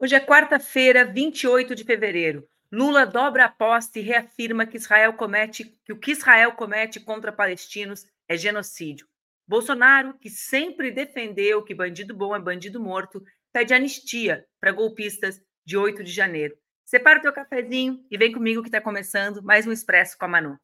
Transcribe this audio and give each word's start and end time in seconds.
Hoje 0.00 0.14
é 0.14 0.20
quarta-feira, 0.20 1.04
28 1.04 1.74
de 1.74 1.82
fevereiro. 1.82 2.48
Lula 2.70 3.04
dobra 3.04 3.42
a 3.42 3.46
aposta 3.46 3.98
e 3.98 4.02
reafirma 4.02 4.64
que 4.64 4.76
Israel 4.76 5.14
comete 5.14 5.64
que 5.84 5.92
o 5.92 5.98
que 5.98 6.12
Israel 6.12 6.52
comete 6.52 7.00
contra 7.00 7.32
palestinos 7.32 8.06
é 8.28 8.36
genocídio. 8.36 9.08
Bolsonaro, 9.44 10.16
que 10.20 10.30
sempre 10.30 10.92
defendeu 10.92 11.64
que 11.64 11.74
bandido 11.74 12.14
bom 12.14 12.36
é 12.36 12.38
bandido 12.38 12.80
morto, 12.80 13.20
pede 13.52 13.74
anistia 13.74 14.46
para 14.60 14.70
golpistas 14.70 15.40
de 15.66 15.76
8 15.76 16.04
de 16.04 16.12
janeiro. 16.12 16.54
Separa 16.84 17.18
o 17.18 17.22
teu 17.22 17.32
cafezinho 17.32 17.98
e 18.08 18.16
vem 18.16 18.30
comigo 18.30 18.62
que 18.62 18.68
está 18.68 18.80
começando 18.80 19.42
mais 19.42 19.66
um 19.66 19.72
Expresso 19.72 20.16
com 20.16 20.26
a 20.26 20.28
Manu. 20.28 20.56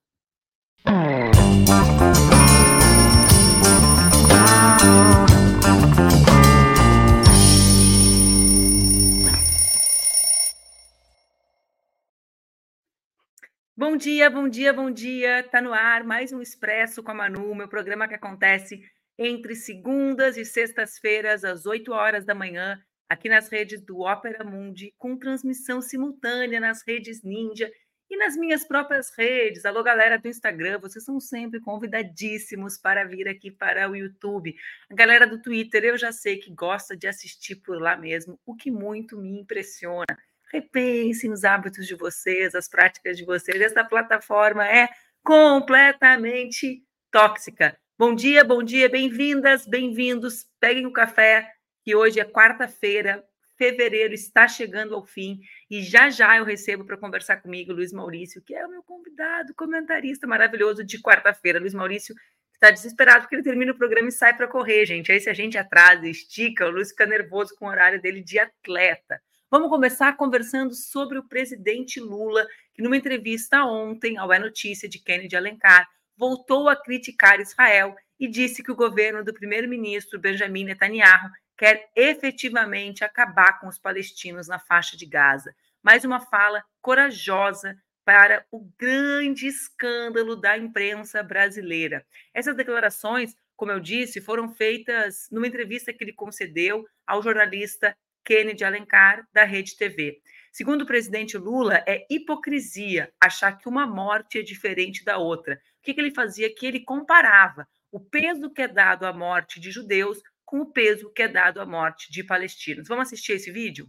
Bom 13.87 13.99
dia, 13.99 14.31
bom 14.31 14.49
dia, 14.49 14.73
bom 14.73 14.91
dia. 14.91 15.43
Tá 15.43 15.61
no 15.61 15.71
ar 15.71 16.05
mais 16.05 16.33
um 16.33 16.41
Expresso 16.41 17.03
com 17.03 17.11
a 17.11 17.15
Manu, 17.15 17.55
meu 17.55 17.69
programa 17.69 18.09
que 18.09 18.15
acontece 18.15 18.83
entre 19.19 19.55
segundas 19.55 20.39
e 20.39 20.45
sextas-feiras 20.47 21.45
às 21.45 21.67
8 21.67 21.93
horas 21.93 22.25
da 22.25 22.35
manhã, 22.35 22.83
aqui 23.07 23.29
nas 23.29 23.51
redes 23.51 23.83
do 23.83 24.01
Opera 24.01 24.43
Mundi, 24.43 24.95
com 24.97 25.19
transmissão 25.19 25.83
simultânea 25.83 26.59
nas 26.61 26.83
redes 26.83 27.23
Ninja 27.23 27.71
e 28.09 28.17
nas 28.17 28.39
minhas 28.39 28.67
próprias 28.67 29.13
redes. 29.19 29.67
Alô, 29.67 29.83
galera 29.83 30.19
do 30.19 30.29
Instagram, 30.29 30.79
vocês 30.79 31.05
são 31.05 31.21
sempre 31.21 31.61
convidadíssimos 31.61 32.79
para 32.79 33.05
vir 33.05 33.29
aqui 33.29 33.51
para 33.51 33.91
o 33.91 33.95
YouTube. 33.95 34.57
A 34.89 34.95
galera 34.95 35.27
do 35.27 35.43
Twitter, 35.43 35.85
eu 35.85 35.99
já 35.99 36.11
sei 36.11 36.39
que 36.39 36.51
gosta 36.51 36.97
de 36.97 37.07
assistir 37.07 37.57
por 37.57 37.79
lá 37.79 37.99
mesmo, 37.99 38.41
o 38.47 38.57
que 38.57 38.71
muito 38.71 39.19
me 39.19 39.39
impressiona 39.39 40.17
repensem 40.55 41.33
os 41.33 41.43
hábitos 41.43 41.85
de 41.85 41.97
vocês, 41.97 42.55
as 42.55 42.69
práticas 42.69 43.17
de 43.17 43.25
vocês. 43.25 43.61
Essa 43.61 43.83
plataforma 43.83 44.65
é 44.65 44.89
completamente 45.21 46.85
tóxica. 47.11 47.77
Bom 47.99 48.15
dia, 48.15 48.45
bom 48.45 48.63
dia, 48.63 48.89
bem-vindas, 48.89 49.67
bem-vindos. 49.67 50.47
Peguem 50.61 50.87
o 50.87 50.93
café, 50.93 51.51
que 51.83 51.97
hoje 51.97 52.21
é 52.21 52.25
quarta-feira, 52.25 53.25
fevereiro 53.59 54.15
está 54.15 54.47
chegando 54.47 54.95
ao 54.95 55.05
fim 55.05 55.41
e 55.69 55.83
já 55.83 56.09
já 56.09 56.37
eu 56.37 56.45
recebo 56.45 56.85
para 56.85 56.97
conversar 56.97 57.39
comigo 57.39 57.73
Luiz 57.73 57.93
Maurício, 57.93 58.41
que 58.41 58.55
é 58.55 58.65
o 58.65 58.71
meu 58.71 58.83
convidado, 58.85 59.53
comentarista 59.57 60.25
maravilhoso 60.25 60.85
de 60.85 61.03
quarta-feira. 61.03 61.59
Luiz 61.59 61.75
Maurício 61.75 62.15
está 62.53 62.71
desesperado 62.71 63.23
porque 63.23 63.35
ele 63.35 63.43
termina 63.43 63.73
o 63.73 63.77
programa 63.77 64.09
e 64.09 64.13
sai 64.13 64.37
para 64.37 64.47
correr, 64.47 64.87
gente. 64.87 65.11
Aí 65.11 65.19
se 65.19 65.29
a 65.29 65.35
gente 65.35 65.59
atrasa, 65.59 66.07
estica, 66.07 66.65
o 66.65 66.71
Luiz 66.71 66.91
fica 66.91 67.07
nervoso 67.07 67.57
com 67.59 67.67
o 67.67 67.69
horário 67.69 68.01
dele 68.01 68.23
de 68.23 68.39
atleta. 68.39 69.21
Vamos 69.55 69.69
começar 69.69 70.17
conversando 70.17 70.75
sobre 70.75 71.17
o 71.17 71.29
presidente 71.29 72.01
Lula, 72.01 72.45
que 72.75 72.83
numa 72.83 72.97
entrevista 72.97 73.65
ontem 73.65 74.19
ao 74.19 74.33
É 74.33 74.39
Notícia 74.41 74.89
de 74.89 74.99
Kennedy 74.99 75.37
Alencar, 75.37 75.89
voltou 76.17 76.69
a 76.69 76.75
criticar 76.75 77.39
Israel 77.39 77.95
e 78.19 78.27
disse 78.27 78.65
que 78.65 78.73
o 78.73 78.75
governo 78.75 79.23
do 79.23 79.33
primeiro-ministro 79.33 80.19
Benjamin 80.19 80.65
Netanyahu 80.65 81.31
quer 81.57 81.89
efetivamente 81.95 83.05
acabar 83.05 83.61
com 83.61 83.69
os 83.69 83.79
palestinos 83.79 84.49
na 84.49 84.59
faixa 84.59 84.97
de 84.97 85.07
Gaza. 85.07 85.55
Mais 85.81 86.05
uma 86.05 86.19
fala 86.19 86.65
corajosa 86.83 87.77
para 88.05 88.45
o 88.51 88.69
grande 88.77 89.47
escândalo 89.47 90.35
da 90.35 90.59
imprensa 90.59 91.23
brasileira. 91.23 92.05
Essas 92.35 92.57
declarações, 92.57 93.37
como 93.55 93.71
eu 93.71 93.79
disse, 93.79 94.21
foram 94.21 94.49
feitas 94.49 95.29
numa 95.31 95.47
entrevista 95.47 95.93
que 95.93 96.03
ele 96.03 96.13
concedeu 96.13 96.85
ao 97.07 97.23
jornalista 97.23 97.97
Kennedy 98.25 98.65
Alencar, 98.65 99.27
da 99.33 99.45
Rede 99.45 99.77
TV. 99.77 100.21
Segundo 100.51 100.83
o 100.83 100.87
presidente 100.87 101.37
Lula, 101.37 101.83
é 101.87 102.07
hipocrisia 102.09 103.13
achar 103.21 103.59
que 103.59 103.69
uma 103.69 103.87
morte 103.87 104.39
é 104.39 104.43
diferente 104.43 105.05
da 105.05 105.19
outra. 105.19 105.55
O 105.55 105.83
que, 105.83 105.93
que 105.93 106.01
ele 106.01 106.15
fazia? 106.15 106.53
Que 106.55 106.67
ele 106.67 106.81
comparava 106.81 107.67
o 107.91 108.01
peso 108.01 108.51
que 108.51 108.63
é 108.63 108.69
dado 108.69 109.05
à 109.05 109.13
morte 109.13 109.61
de 109.61 109.71
judeus 109.71 110.23
com 110.45 110.61
o 110.61 110.67
peso 110.67 111.11
que 111.11 111.23
é 111.23 111.29
dado 111.29 111.61
à 111.61 111.67
morte 111.67 112.11
de 112.11 112.23
palestinos. 112.23 112.89
Vamos 112.89 113.09
assistir 113.09 113.33
esse 113.33 113.51
vídeo? 113.51 113.89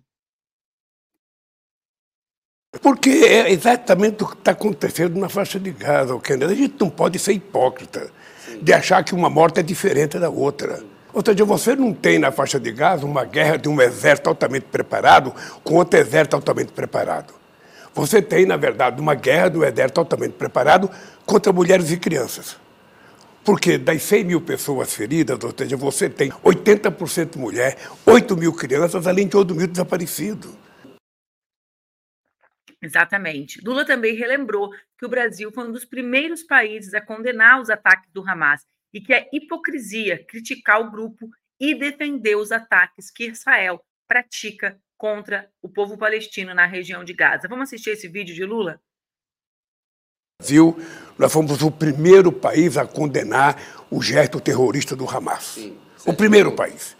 Porque 2.82 3.10
é 3.10 3.52
exatamente 3.52 4.24
o 4.24 4.28
que 4.28 4.36
está 4.36 4.52
acontecendo 4.52 5.20
na 5.20 5.30
faixa 5.30 5.60
de 5.60 5.72
Gaza, 5.72 6.20
Kennedy. 6.20 6.54
A 6.54 6.56
gente 6.56 6.76
não 6.80 6.90
pode 6.90 7.20
ser 7.20 7.34
hipócrita 7.34 8.12
de 8.62 8.74
achar 8.74 9.04
que 9.04 9.16
uma 9.16 9.30
morte 9.30 9.60
é 9.60 9.64
diferente 9.64 10.20
da 10.20 10.30
outra. 10.30 10.84
Ou 11.16 11.24
seja, 11.26 11.46
você 11.46 11.78
não 11.78 11.94
tem 11.94 12.20
na 12.20 12.30
faixa 12.30 12.60
de 12.60 12.70
Gaza 12.74 13.06
uma 13.06 13.24
guerra 13.24 13.56
de 13.56 13.70
um 13.70 13.82
exército 13.82 14.28
altamente 14.28 14.66
preparado 14.66 15.34
com 15.64 15.76
outro 15.76 15.98
exército 15.98 16.36
altamente 16.36 16.74
preparado. 16.74 17.34
Você 17.94 18.22
tem, 18.22 18.46
na 18.46 18.58
verdade, 18.58 19.00
uma 19.00 19.16
guerra 19.16 19.50
um 19.58 19.64
exército 19.64 20.02
altamente 20.02 20.34
preparado 20.34 20.92
contra 21.26 21.54
mulheres 21.54 21.90
e 21.90 21.98
crianças. 21.98 22.58
Porque 23.46 23.78
das 23.78 24.04
100 24.04 24.26
mil 24.26 24.42
pessoas 24.42 24.94
feridas, 24.94 25.42
ou 25.42 25.54
seja, 25.58 25.78
você 25.78 26.10
tem 26.10 26.32
80% 26.44 27.38
mulher, 27.38 27.78
8 28.06 28.36
mil 28.36 28.52
crianças, 28.52 29.08
além 29.08 29.26
de 29.26 29.38
8 29.38 29.56
mil 29.56 29.68
desaparecidos. 29.68 30.52
Exatamente. 32.82 33.62
Lula 33.64 33.86
também 33.86 34.16
relembrou 34.16 34.70
que 35.00 35.06
o 35.06 35.10
Brasil 35.10 35.50
foi 35.54 35.66
um 35.66 35.72
dos 35.72 35.86
primeiros 35.86 36.44
países 36.44 36.94
a 36.94 37.00
condenar 37.00 37.62
os 37.62 37.70
ataques 37.70 38.12
do 38.12 38.22
Hamas 38.30 38.66
e 38.96 39.02
que 39.02 39.14
é 39.14 39.28
hipocrisia 39.34 40.24
criticar 40.26 40.80
o 40.80 40.90
grupo 40.90 41.30
e 41.60 41.76
defender 41.76 42.38
os 42.38 42.50
ataques 42.50 43.12
que 43.12 43.26
Israel 43.26 43.82
pratica 44.08 44.80
contra 44.98 45.50
o 45.62 45.68
povo 45.68 45.98
palestino 45.98 46.54
na 46.54 46.66
região 46.66 47.04
de 47.04 47.12
Gaza. 47.12 47.50
Vamos 47.50 47.68
assistir 47.68 47.90
esse 47.90 48.08
vídeo 48.08 48.34
de 48.34 48.46
Lula? 48.46 48.80
Brasil, 50.40 50.78
nós 51.18 51.32
fomos 51.32 51.62
o 51.62 51.70
primeiro 51.70 52.32
país 52.32 52.78
a 52.78 52.88
condenar 52.88 53.86
o 53.92 54.02
gesto 54.02 54.40
terrorista 54.40 54.96
do 54.96 55.10
Hamas. 55.10 55.44
Sim, 55.44 55.78
o 56.06 56.14
primeiro 56.14 56.54
país. 56.54 56.96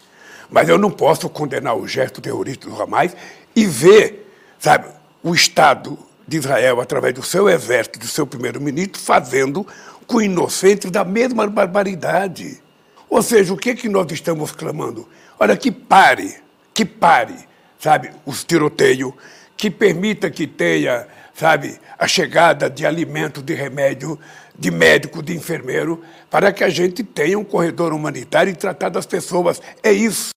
Mas 0.50 0.68
eu 0.68 0.76
não 0.76 0.90
posso 0.90 1.30
condenar 1.30 1.78
o 1.78 1.88
gesto 1.88 2.20
terrorista 2.20 2.68
do 2.68 2.80
Hamas 2.80 3.16
e 3.54 3.64
ver, 3.64 4.30
sabe, 4.58 4.92
o 5.22 5.34
Estado 5.34 5.98
de 6.28 6.36
Israel, 6.36 6.78
através 6.80 7.14
do 7.14 7.22
seu 7.22 7.48
exército, 7.48 7.98
do 8.00 8.06
seu 8.06 8.26
primeiro-ministro, 8.26 9.00
fazendo 9.00 9.66
com 10.06 10.20
inocentes 10.20 10.90
da 10.90 11.04
mesma 11.04 11.46
barbaridade. 11.46 12.62
Ou 13.08 13.22
seja, 13.22 13.52
o 13.52 13.56
que, 13.56 13.70
é 13.70 13.74
que 13.74 13.88
nós 13.88 14.10
estamos 14.10 14.52
clamando? 14.52 15.08
Olha, 15.38 15.56
que 15.56 15.70
pare, 15.70 16.42
que 16.72 16.84
pare, 16.84 17.36
sabe, 17.78 18.10
os 18.24 18.44
tiroteios, 18.44 19.12
que 19.56 19.70
permita 19.70 20.30
que 20.30 20.46
tenha, 20.46 21.06
sabe, 21.34 21.78
a 21.98 22.06
chegada 22.06 22.68
de 22.68 22.84
alimento, 22.84 23.42
de 23.42 23.54
remédio, 23.54 24.18
de 24.58 24.70
médico, 24.70 25.22
de 25.22 25.34
enfermeiro, 25.34 26.02
para 26.30 26.52
que 26.52 26.64
a 26.64 26.68
gente 26.68 27.04
tenha 27.04 27.38
um 27.38 27.44
corredor 27.44 27.92
humanitário 27.92 28.50
e 28.50 28.56
tratar 28.56 28.88
das 28.88 29.06
pessoas. 29.06 29.60
É 29.82 29.92
isso. 29.92 30.30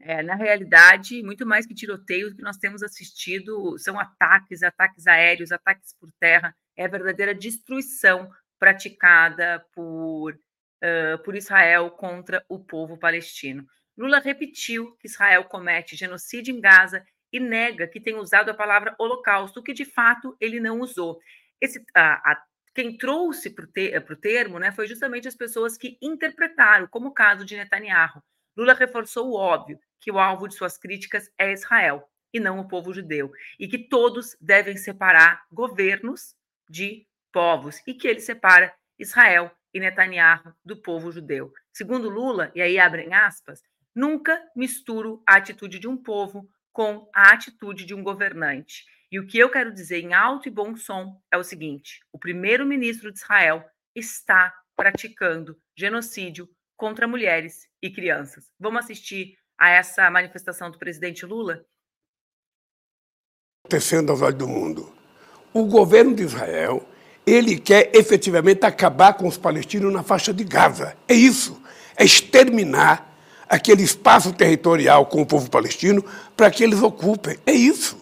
É, 0.00 0.22
na 0.22 0.34
realidade, 0.34 1.22
muito 1.22 1.46
mais 1.46 1.66
que 1.66 1.74
tiroteios, 1.74 2.34
que 2.34 2.42
nós 2.42 2.58
temos 2.58 2.82
assistido 2.82 3.78
são 3.78 3.98
ataques, 3.98 4.62
ataques 4.62 5.06
aéreos, 5.06 5.50
ataques 5.50 5.94
por 5.98 6.10
terra, 6.20 6.54
é 6.76 6.84
a 6.84 6.88
verdadeira 6.88 7.34
destruição 7.34 8.30
praticada 8.58 9.64
por, 9.74 10.32
uh, 10.32 11.22
por 11.24 11.36
Israel 11.36 11.90
contra 11.90 12.44
o 12.48 12.58
povo 12.58 12.98
palestino. 12.98 13.66
Lula 13.96 14.18
repetiu 14.18 14.96
que 14.96 15.06
Israel 15.06 15.44
comete 15.44 15.96
genocídio 15.96 16.54
em 16.54 16.60
Gaza 16.60 17.04
e 17.32 17.38
nega 17.38 17.86
que 17.86 18.00
tenha 18.00 18.18
usado 18.18 18.50
a 18.50 18.54
palavra 18.54 18.94
holocausto, 18.98 19.62
que 19.62 19.72
de 19.72 19.84
fato 19.84 20.36
ele 20.40 20.60
não 20.60 20.80
usou. 20.80 21.18
Esse, 21.60 21.84
a, 21.94 22.32
a, 22.32 22.42
quem 22.74 22.96
trouxe 22.96 23.50
para 23.50 23.64
o 23.64 23.68
te, 23.68 23.90
termo 24.20 24.58
né, 24.58 24.72
foi 24.72 24.86
justamente 24.86 25.28
as 25.28 25.36
pessoas 25.36 25.76
que 25.76 25.96
interpretaram, 26.02 26.86
como 26.88 27.08
o 27.08 27.14
caso 27.14 27.44
de 27.44 27.56
Netanyahu. 27.56 28.22
Lula 28.56 28.74
reforçou 28.74 29.30
o 29.30 29.36
óbvio, 29.36 29.78
que 30.00 30.10
o 30.10 30.18
alvo 30.18 30.48
de 30.48 30.54
suas 30.54 30.76
críticas 30.76 31.30
é 31.38 31.52
Israel 31.52 32.08
e 32.32 32.40
não 32.40 32.58
o 32.58 32.68
povo 32.68 32.92
judeu, 32.92 33.30
e 33.58 33.68
que 33.68 33.78
todos 33.78 34.36
devem 34.40 34.76
separar 34.76 35.44
governos 35.52 36.34
de 36.68 37.06
povos 37.32 37.82
e 37.86 37.94
que 37.94 38.06
ele 38.06 38.20
separa 38.20 38.74
Israel 38.98 39.50
e 39.72 39.80
Netanyahu 39.80 40.54
do 40.64 40.80
povo 40.80 41.10
judeu. 41.10 41.52
Segundo 41.72 42.08
Lula, 42.08 42.52
e 42.54 42.62
aí 42.62 42.78
abrem 42.78 43.12
aspas, 43.12 43.60
nunca 43.94 44.40
misturo 44.54 45.22
a 45.26 45.36
atitude 45.36 45.78
de 45.78 45.88
um 45.88 45.96
povo 45.96 46.48
com 46.72 47.08
a 47.14 47.32
atitude 47.32 47.84
de 47.84 47.94
um 47.94 48.02
governante. 48.02 48.84
E 49.10 49.18
o 49.18 49.26
que 49.26 49.38
eu 49.38 49.50
quero 49.50 49.72
dizer 49.72 50.00
em 50.00 50.12
alto 50.12 50.48
e 50.48 50.50
bom 50.50 50.76
som 50.76 51.20
é 51.30 51.36
o 51.36 51.44
seguinte: 51.44 52.00
o 52.12 52.18
primeiro-ministro 52.18 53.12
de 53.12 53.18
Israel 53.18 53.64
está 53.94 54.52
praticando 54.76 55.56
genocídio 55.76 56.48
contra 56.76 57.06
mulheres 57.06 57.68
e 57.80 57.90
crianças. 57.90 58.50
Vamos 58.58 58.84
assistir 58.84 59.38
a 59.56 59.70
essa 59.70 60.10
manifestação 60.10 60.70
do 60.70 60.78
presidente 60.78 61.24
Lula? 61.24 61.64
Acontecendo 63.64 64.10
aos 64.10 64.20
olhos 64.20 64.38
do 64.38 64.48
mundo. 64.48 65.03
O 65.54 65.64
governo 65.64 66.14
de 66.14 66.24
Israel, 66.24 66.82
ele 67.24 67.56
quer 67.56 67.90
efetivamente 67.94 68.66
acabar 68.66 69.14
com 69.14 69.28
os 69.28 69.38
palestinos 69.38 69.92
na 69.92 70.02
faixa 70.02 70.34
de 70.34 70.42
Gaza. 70.42 70.94
É 71.06 71.14
isso. 71.14 71.62
É 71.96 72.04
exterminar 72.04 73.16
aquele 73.48 73.84
espaço 73.84 74.32
territorial 74.32 75.06
com 75.06 75.22
o 75.22 75.26
povo 75.26 75.48
palestino 75.48 76.04
para 76.36 76.50
que 76.50 76.64
eles 76.64 76.82
ocupem. 76.82 77.38
É 77.46 77.52
isso. 77.52 77.96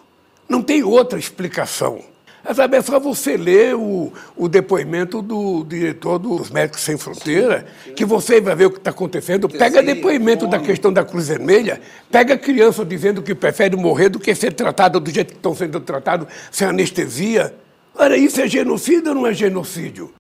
Não 0.49 0.63
tem 0.63 0.83
outra 0.83 1.19
explicação. 1.19 2.03
É, 2.45 2.53
sabe, 2.53 2.77
é 2.77 2.83
só 2.83 2.99
você 2.99 3.37
ler 3.37 3.77
o, 3.77 4.13
o 4.37 4.49
depoimento 4.49 5.23
do 5.23 5.63
diretor 5.65 6.19
dos 6.19 6.51
Médicos 6.51 6.81
Sem 6.81 6.99
Fronteira, 6.99 7.63
que 7.95 8.05
você 8.05 8.41
vai 8.41 8.57
ver 8.57 8.67
o 8.67 8.71
que 8.71 8.79
está 8.79 8.91
acontecendo. 8.91 9.49
Pega 9.49 9.83
depoimento 9.83 10.49
da 10.49 10.59
questão 10.59 10.93
da 10.93 11.05
Cruz 11.05 11.29
Vermelha, 11.29 11.81
pega 12.11 12.37
criança 12.37 12.85
dizendo 12.85 13.23
que 13.23 13.35
prefere 13.35 13.77
morrer 13.77 14.09
do 14.09 14.19
que 14.19 14.35
ser 14.35 14.53
tratada 14.53 14.99
do 14.99 15.11
jeito 15.11 15.29
que 15.29 15.37
estão 15.37 15.55
sendo 15.55 15.81
tratados, 15.81 16.27
sem 16.51 16.67
anestesia. 16.67 17.55
Olha, 17.95 18.17
isso 18.17 18.41
é 18.41 18.49
genocídio 18.49 19.11
ou 19.11 19.15
não 19.15 19.27
é 19.27 19.33
genocídio? 19.33 20.13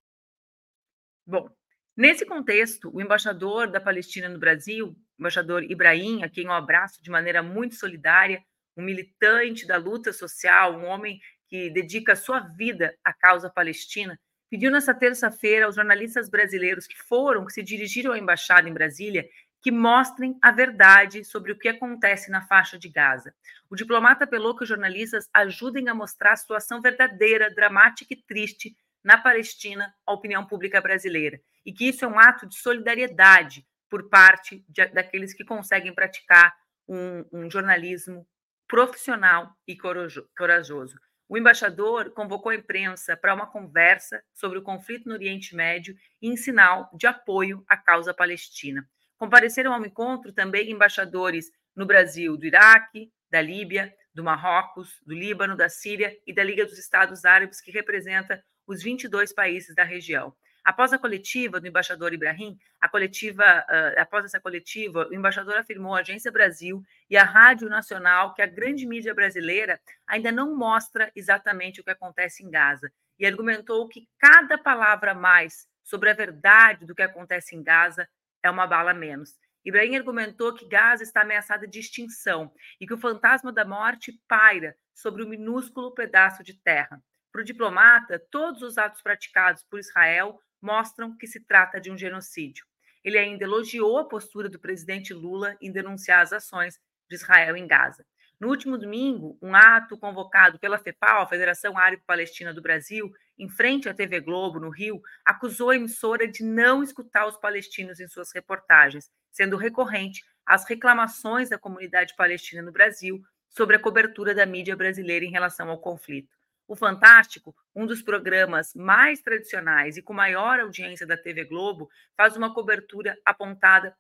Bom, 1.27 1.49
nesse 1.97 2.25
contexto, 2.25 2.89
o 2.95 3.01
embaixador 3.01 3.69
da 3.69 3.81
Palestina 3.81 4.29
no 4.29 4.39
Brasil, 4.39 4.89
o 4.89 4.97
embaixador 5.19 5.65
Ibrahim, 5.65 6.23
a 6.23 6.29
quem 6.29 6.45
eu 6.45 6.53
abraço 6.53 7.03
de 7.03 7.11
maneira 7.11 7.43
muito 7.43 7.75
solidária, 7.75 8.41
um 8.77 8.83
militante 8.83 9.67
da 9.67 9.77
luta 9.77 10.13
social, 10.13 10.79
um 10.79 10.87
homem 10.87 11.21
que 11.53 11.69
dedica 11.69 12.17
sua 12.17 12.41
vida 12.41 12.97
à 13.05 13.13
causa 13.13 13.51
palestina, 13.51 14.19
pediu 14.49 14.71
nessa 14.71 14.95
terça-feira 14.95 15.67
aos 15.67 15.75
jornalistas 15.75 16.31
brasileiros 16.31 16.87
que 16.87 16.97
foram, 16.97 17.45
que 17.45 17.53
se 17.53 17.63
dirigiram 17.63 18.13
à 18.13 18.19
embaixada 18.19 18.67
em 18.67 18.73
Brasília, 18.73 19.29
que 19.61 19.71
mostrem 19.71 20.39
a 20.41 20.51
verdade 20.51 21.23
sobre 21.25 21.53
o 21.53 21.59
que 21.59 21.69
acontece 21.69 22.31
na 22.31 22.41
faixa 22.41 22.79
de 22.79 22.89
Gaza. 22.89 23.35
O 23.69 23.77
diplomata 23.77 24.25
apelou 24.25 24.57
que 24.57 24.63
os 24.63 24.69
jornalistas 24.71 25.29
ajudem 25.35 25.91
a 25.91 25.95
mostrar 25.95 26.33
a 26.33 26.37
situação 26.37 26.81
verdadeira, 26.81 27.55
dramática 27.55 28.15
e 28.15 28.23
triste 28.23 28.75
na 29.05 29.19
Palestina 29.19 29.95
à 30.07 30.13
opinião 30.15 30.47
pública 30.47 30.81
brasileira, 30.81 31.39
e 31.67 31.71
que 31.71 31.87
isso 31.87 32.03
é 32.03 32.09
um 32.09 32.19
ato 32.19 32.49
de 32.49 32.57
solidariedade 32.57 33.63
por 33.91 34.09
parte 34.09 34.65
de, 34.71 34.87
daqueles 34.87 35.35
que 35.35 35.45
conseguem 35.45 35.95
praticar 35.95 36.57
um, 36.89 37.27
um 37.31 37.51
jornalismo 37.51 38.27
profissional 38.67 39.55
e 39.69 39.77
corajoso. 39.77 40.99
O 41.33 41.39
embaixador 41.39 42.11
convocou 42.11 42.53
a 42.53 42.55
imprensa 42.55 43.17
para 43.17 43.33
uma 43.33 43.47
conversa 43.47 44.23
sobre 44.35 44.59
o 44.59 44.63
conflito 44.63 45.09
no 45.09 45.15
Oriente 45.15 45.57
Médio 45.57 45.97
em 46.21 46.37
sinal 46.37 46.91
de 46.93 47.07
apoio 47.07 47.65
à 47.67 47.75
causa 47.75 48.13
palestina. 48.13 48.87
Compareceram 49.17 49.73
ao 49.73 49.83
encontro 49.83 50.31
também 50.31 50.71
embaixadores 50.71 51.51
no 51.75 51.87
Brasil 51.87 52.37
do 52.37 52.45
Iraque, 52.45 53.11
da 53.31 53.41
Líbia, 53.41 53.91
do 54.15 54.23
Marrocos, 54.23 55.01
do 55.07 55.15
Líbano, 55.15 55.57
da 55.57 55.71
Síria 55.71 56.15
e 56.27 56.35
da 56.35 56.45
Liga 56.45 56.67
dos 56.67 56.79
Estados 56.79 57.25
Árabes, 57.25 57.63
que 57.63 57.73
representa 57.73 58.45
os 58.67 58.83
22 58.83 59.33
países 59.33 59.75
da 59.75 59.85
região. 59.85 60.37
Após 60.65 60.93
a 60.93 60.99
coletiva 60.99 61.61
do 61.61 61.67
embaixador 61.67 62.13
Ibrahim, 62.13 62.57
a 62.81 62.89
coletiva, 62.89 63.43
uh, 63.43 64.01
após 64.01 64.25
essa 64.25 64.41
coletiva, 64.41 65.09
o 65.09 65.15
embaixador 65.15 65.57
afirmou 65.57 65.95
à 65.95 66.01
Agência 66.01 66.31
Brasil 66.31 66.83
e 67.11 67.17
à 67.17 67.25
Rádio 67.25 67.69
Nacional 67.69 68.33
que 68.33 68.43
a 68.43 68.47
grande 68.47 68.87
mídia 68.87 69.13
brasileira 69.13 69.81
ainda 70.07 70.31
não 70.31 70.57
mostra 70.57 71.11
exatamente 71.17 71.81
o 71.81 71.85
que 71.85 71.91
acontece 71.91 72.45
em 72.45 72.51
Gaza 72.51 72.93
e 73.19 73.27
argumentou 73.27 73.89
que 73.89 74.09
cada 74.19 74.57
palavra 74.57 75.15
mais 75.15 75.67
sobre 75.83 76.11
a 76.11 76.15
verdade 76.15 76.87
do 76.87 76.95
que 76.95 77.03
acontece 77.03 77.57
em 77.57 77.63
Gaza 77.63 78.09
é 78.41 78.49
uma 78.49 78.67
bala 78.67 78.95
menos. 78.95 79.37
Ibrahim 79.65 79.97
argumentou 79.97 80.55
que 80.55 80.67
Gaza 80.67 81.03
está 81.03 81.23
ameaçada 81.23 81.67
de 81.67 81.79
extinção 81.79 82.53
e 82.81 82.87
que 82.87 82.95
o 82.95 82.99
fantasma 82.99 83.53
da 83.53 83.65
morte 83.65 84.13
paira 84.29 84.77
sobre 84.95 85.23
o 85.23 85.29
minúsculo 85.29 85.93
pedaço 85.93 86.43
de 86.43 86.55
terra. 86.55 87.03
Para 87.31 87.41
o 87.41 87.45
diplomata, 87.45 88.19
todos 88.31 88.63
os 88.63 88.77
atos 88.77 89.01
praticados 89.03 89.63
por 89.65 89.79
Israel 89.79 90.39
mostram 90.63 91.17
que 91.17 91.27
se 91.27 91.41
trata 91.41 91.81
de 91.81 91.91
um 91.91 91.99
genocídio. 91.99 92.65
Ele 93.05 93.19
ainda 93.19 93.45
elogiou 93.45 93.99
a 93.99 94.09
postura 94.09 94.49
do 94.49 94.61
presidente 94.61 95.13
Lula 95.13 95.57
em 95.61 95.73
denunciar 95.73 96.21
as 96.21 96.33
ações 96.33 96.81
de 97.09 97.17
Israel 97.17 97.57
em 97.57 97.67
Gaza. 97.67 98.07
No 98.39 98.49
último 98.49 98.77
domingo, 98.77 99.39
um 99.41 99.55
ato 99.55 99.97
convocado 99.97 100.59
pela 100.59 100.79
FEPAL, 100.79 101.23
a 101.23 101.27
Federação 101.29 101.79
Árabe 101.79 102.03
Palestina 102.07 102.53
do 102.53 102.63
Brasil, 102.63 103.13
em 103.39 103.49
frente 103.49 103.89
à 103.89 103.95
TV 103.95 104.21
Globo, 104.21 104.59
no 104.59 104.69
Rio, 104.69 105.01
acusou 105.25 105.71
a 105.71 105.77
emissora 105.77 106.27
de 106.27 106.43
não 106.43 106.83
escutar 106.83 107.27
os 107.27 107.37
palestinos 107.37 108.01
em 108.01 108.09
suas 108.09 108.33
reportagens, 108.33 109.11
sendo 109.31 109.57
recorrente 109.57 110.25
as 110.45 110.65
reclamações 110.65 111.51
da 111.51 111.59
comunidade 111.59 112.15
palestina 112.17 112.63
no 112.63 112.73
Brasil 112.73 113.23
sobre 113.49 113.77
a 113.77 113.79
cobertura 113.79 114.35
da 114.35 114.45
mídia 114.45 114.75
brasileira 114.75 115.25
em 115.25 115.31
relação 115.31 115.71
ao 115.71 115.79
conflito. 115.79 116.42
O 116.67 116.77
Fantástico, 116.77 117.55
um 117.75 117.87
dos 117.87 118.03
programas 118.03 118.75
mais 118.75 119.21
tradicionais 119.21 119.97
e 119.97 120.03
com 120.03 120.13
maior 120.13 120.61
audiência 120.61 121.07
da 121.07 121.17
TV 121.17 121.45
Globo, 121.45 121.89
faz 122.17 122.37
uma 122.37 122.55
cobertura 122.55 123.19
apontada 123.25 123.97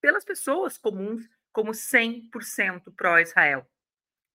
pelas 0.00 0.24
pessoas 0.24 0.78
comuns 0.78 1.22
como 1.52 1.72
100% 1.72 2.94
pró-Israel. 2.96 3.66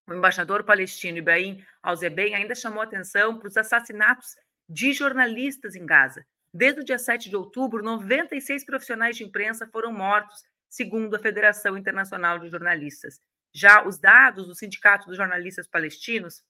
O 0.07 0.13
embaixador 0.13 0.63
palestino 0.63 1.19
Ibrahim 1.19 1.63
Alzeben 1.81 2.36
ainda 2.36 2.56
chamou 2.56 2.81
atenção 2.81 3.38
para 3.38 3.48
os 3.48 3.57
assassinatos 3.57 4.36
de 4.68 4.94
jornalistas 4.94 5.75
em 5.75 5.86
Gaza. 5.86 6.25
Desde 6.54 6.81
o 6.81 6.84
dia 6.84 7.00
7 7.00 7.30
de 7.30 7.36
outubro, 7.36 7.84
96 7.84 8.66
profissionais 8.66 9.16
de 9.16 9.24
imprensa 9.24 9.68
foram 9.68 9.94
mortos, 9.94 10.44
segundo 10.69 11.16
a 11.16 11.19
Federação 11.19 11.77
Internacional 11.77 12.39
de 12.39 12.50
Jornalistas. 12.50 13.22
Já 13.54 13.86
os 13.86 13.98
dados 13.98 14.48
do 14.48 14.56
Sindicato 14.56 15.07
dos 15.07 15.18
Jornalistas 15.18 15.68
Palestinos 15.68 16.42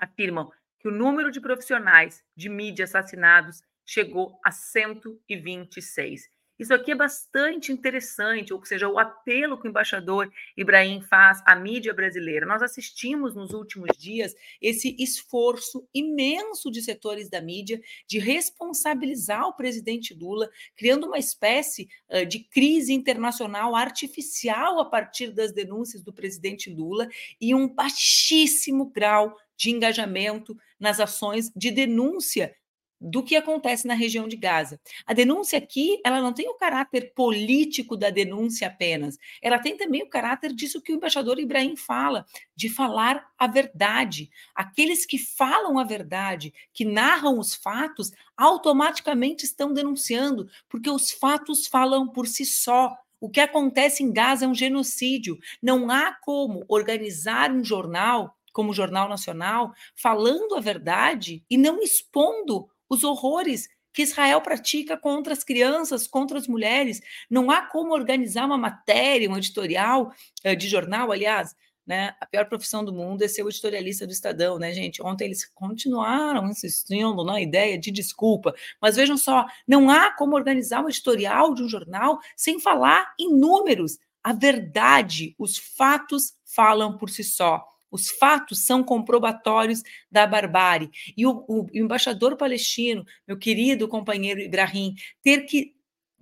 afirmam 0.00 0.50
que 0.78 0.88
o 0.88 0.92
número 0.92 1.30
de 1.30 1.40
profissionais 1.40 2.24
de 2.34 2.48
mídia 2.48 2.84
assassinados 2.84 3.62
chegou 3.84 4.38
a 4.44 4.50
126. 4.50 6.22
Isso 6.60 6.74
aqui 6.74 6.92
é 6.92 6.94
bastante 6.94 7.72
interessante, 7.72 8.52
ou 8.52 8.62
seja, 8.66 8.86
o 8.86 8.98
apelo 8.98 9.58
que 9.58 9.66
o 9.66 9.70
embaixador 9.70 10.30
Ibrahim 10.54 11.00
faz 11.00 11.42
à 11.46 11.56
mídia 11.56 11.94
brasileira. 11.94 12.44
Nós 12.44 12.60
assistimos 12.60 13.34
nos 13.34 13.52
últimos 13.54 13.96
dias 13.96 14.34
esse 14.60 14.94
esforço 14.98 15.88
imenso 15.94 16.70
de 16.70 16.82
setores 16.82 17.30
da 17.30 17.40
mídia 17.40 17.80
de 18.06 18.18
responsabilizar 18.18 19.48
o 19.48 19.54
presidente 19.54 20.12
Lula, 20.12 20.50
criando 20.76 21.06
uma 21.06 21.18
espécie 21.18 21.88
de 22.28 22.40
crise 22.40 22.92
internacional 22.92 23.74
artificial 23.74 24.80
a 24.80 24.84
partir 24.84 25.30
das 25.30 25.52
denúncias 25.52 26.02
do 26.02 26.12
presidente 26.12 26.68
Lula 26.68 27.08
e 27.40 27.54
um 27.54 27.66
baixíssimo 27.66 28.84
grau 28.90 29.34
de 29.56 29.70
engajamento 29.70 30.54
nas 30.78 31.00
ações 31.00 31.50
de 31.56 31.70
denúncia 31.70 32.54
do 33.00 33.22
que 33.22 33.34
acontece 33.34 33.86
na 33.86 33.94
região 33.94 34.28
de 34.28 34.36
Gaza. 34.36 34.78
A 35.06 35.14
denúncia 35.14 35.58
aqui, 35.58 36.00
ela 36.04 36.20
não 36.20 36.32
tem 36.32 36.48
o 36.48 36.54
caráter 36.54 37.12
político 37.14 37.96
da 37.96 38.10
denúncia 38.10 38.66
apenas, 38.66 39.16
ela 39.40 39.58
tem 39.58 39.76
também 39.76 40.02
o 40.02 40.08
caráter 40.08 40.52
disso 40.52 40.82
que 40.82 40.92
o 40.92 40.96
embaixador 40.96 41.38
Ibrahim 41.38 41.76
fala, 41.76 42.26
de 42.54 42.68
falar 42.68 43.26
a 43.38 43.46
verdade. 43.46 44.30
Aqueles 44.54 45.06
que 45.06 45.18
falam 45.18 45.78
a 45.78 45.84
verdade, 45.84 46.52
que 46.74 46.84
narram 46.84 47.38
os 47.38 47.54
fatos, 47.54 48.12
automaticamente 48.36 49.44
estão 49.44 49.72
denunciando, 49.72 50.48
porque 50.68 50.90
os 50.90 51.10
fatos 51.10 51.66
falam 51.66 52.06
por 52.06 52.26
si 52.26 52.44
só. 52.44 52.94
O 53.18 53.28
que 53.28 53.40
acontece 53.40 54.02
em 54.02 54.12
Gaza 54.12 54.46
é 54.46 54.48
um 54.48 54.54
genocídio. 54.54 55.38
Não 55.62 55.90
há 55.90 56.12
como 56.22 56.64
organizar 56.68 57.50
um 57.52 57.62
jornal 57.62 58.34
como 58.52 58.70
o 58.70 58.74
Jornal 58.74 59.08
Nacional, 59.08 59.72
falando 59.94 60.56
a 60.56 60.60
verdade 60.60 61.44
e 61.48 61.56
não 61.56 61.80
expondo 61.80 62.68
os 62.90 63.04
horrores 63.04 63.68
que 63.92 64.02
Israel 64.02 64.40
pratica 64.40 64.96
contra 64.96 65.32
as 65.32 65.42
crianças, 65.42 66.06
contra 66.06 66.38
as 66.38 66.46
mulheres. 66.46 67.00
Não 67.28 67.50
há 67.50 67.62
como 67.62 67.92
organizar 67.92 68.46
uma 68.46 68.58
matéria, 68.58 69.30
um 69.30 69.36
editorial 69.36 70.12
uh, 70.44 70.56
de 70.56 70.68
jornal, 70.68 71.10
aliás, 71.10 71.54
né? 71.86 72.14
A 72.20 72.26
pior 72.26 72.48
profissão 72.48 72.84
do 72.84 72.92
mundo 72.92 73.22
é 73.22 73.28
ser 73.28 73.42
o 73.42 73.48
editorialista 73.48 74.06
do 74.06 74.12
Estadão, 74.12 74.58
né, 74.58 74.72
gente? 74.72 75.02
Ontem 75.02 75.24
eles 75.24 75.44
continuaram 75.44 76.48
insistindo 76.48 77.24
na 77.24 77.40
ideia 77.40 77.76
de 77.78 77.90
desculpa, 77.90 78.54
mas 78.80 78.96
vejam 78.96 79.16
só, 79.16 79.44
não 79.66 79.90
há 79.90 80.12
como 80.12 80.36
organizar 80.36 80.84
um 80.84 80.88
editorial 80.88 81.52
de 81.54 81.64
um 81.64 81.68
jornal 81.68 82.20
sem 82.36 82.60
falar 82.60 83.12
em 83.18 83.34
números. 83.36 83.98
A 84.22 84.32
verdade, 84.32 85.34
os 85.38 85.56
fatos 85.56 86.34
falam 86.44 86.96
por 86.96 87.10
si 87.10 87.24
só. 87.24 87.66
Os 87.90 88.10
fatos 88.10 88.64
são 88.64 88.82
comprobatórios 88.82 89.82
da 90.10 90.26
barbárie. 90.26 90.90
E 91.16 91.26
o, 91.26 91.44
o, 91.48 91.66
embaixador 91.72 92.36
palestino, 92.36 93.04
meu 93.26 93.38
querido 93.38 93.88
companheiro 93.88 94.40
Ibrahim, 94.40 94.94
ter 95.22 95.42
que 95.46 95.74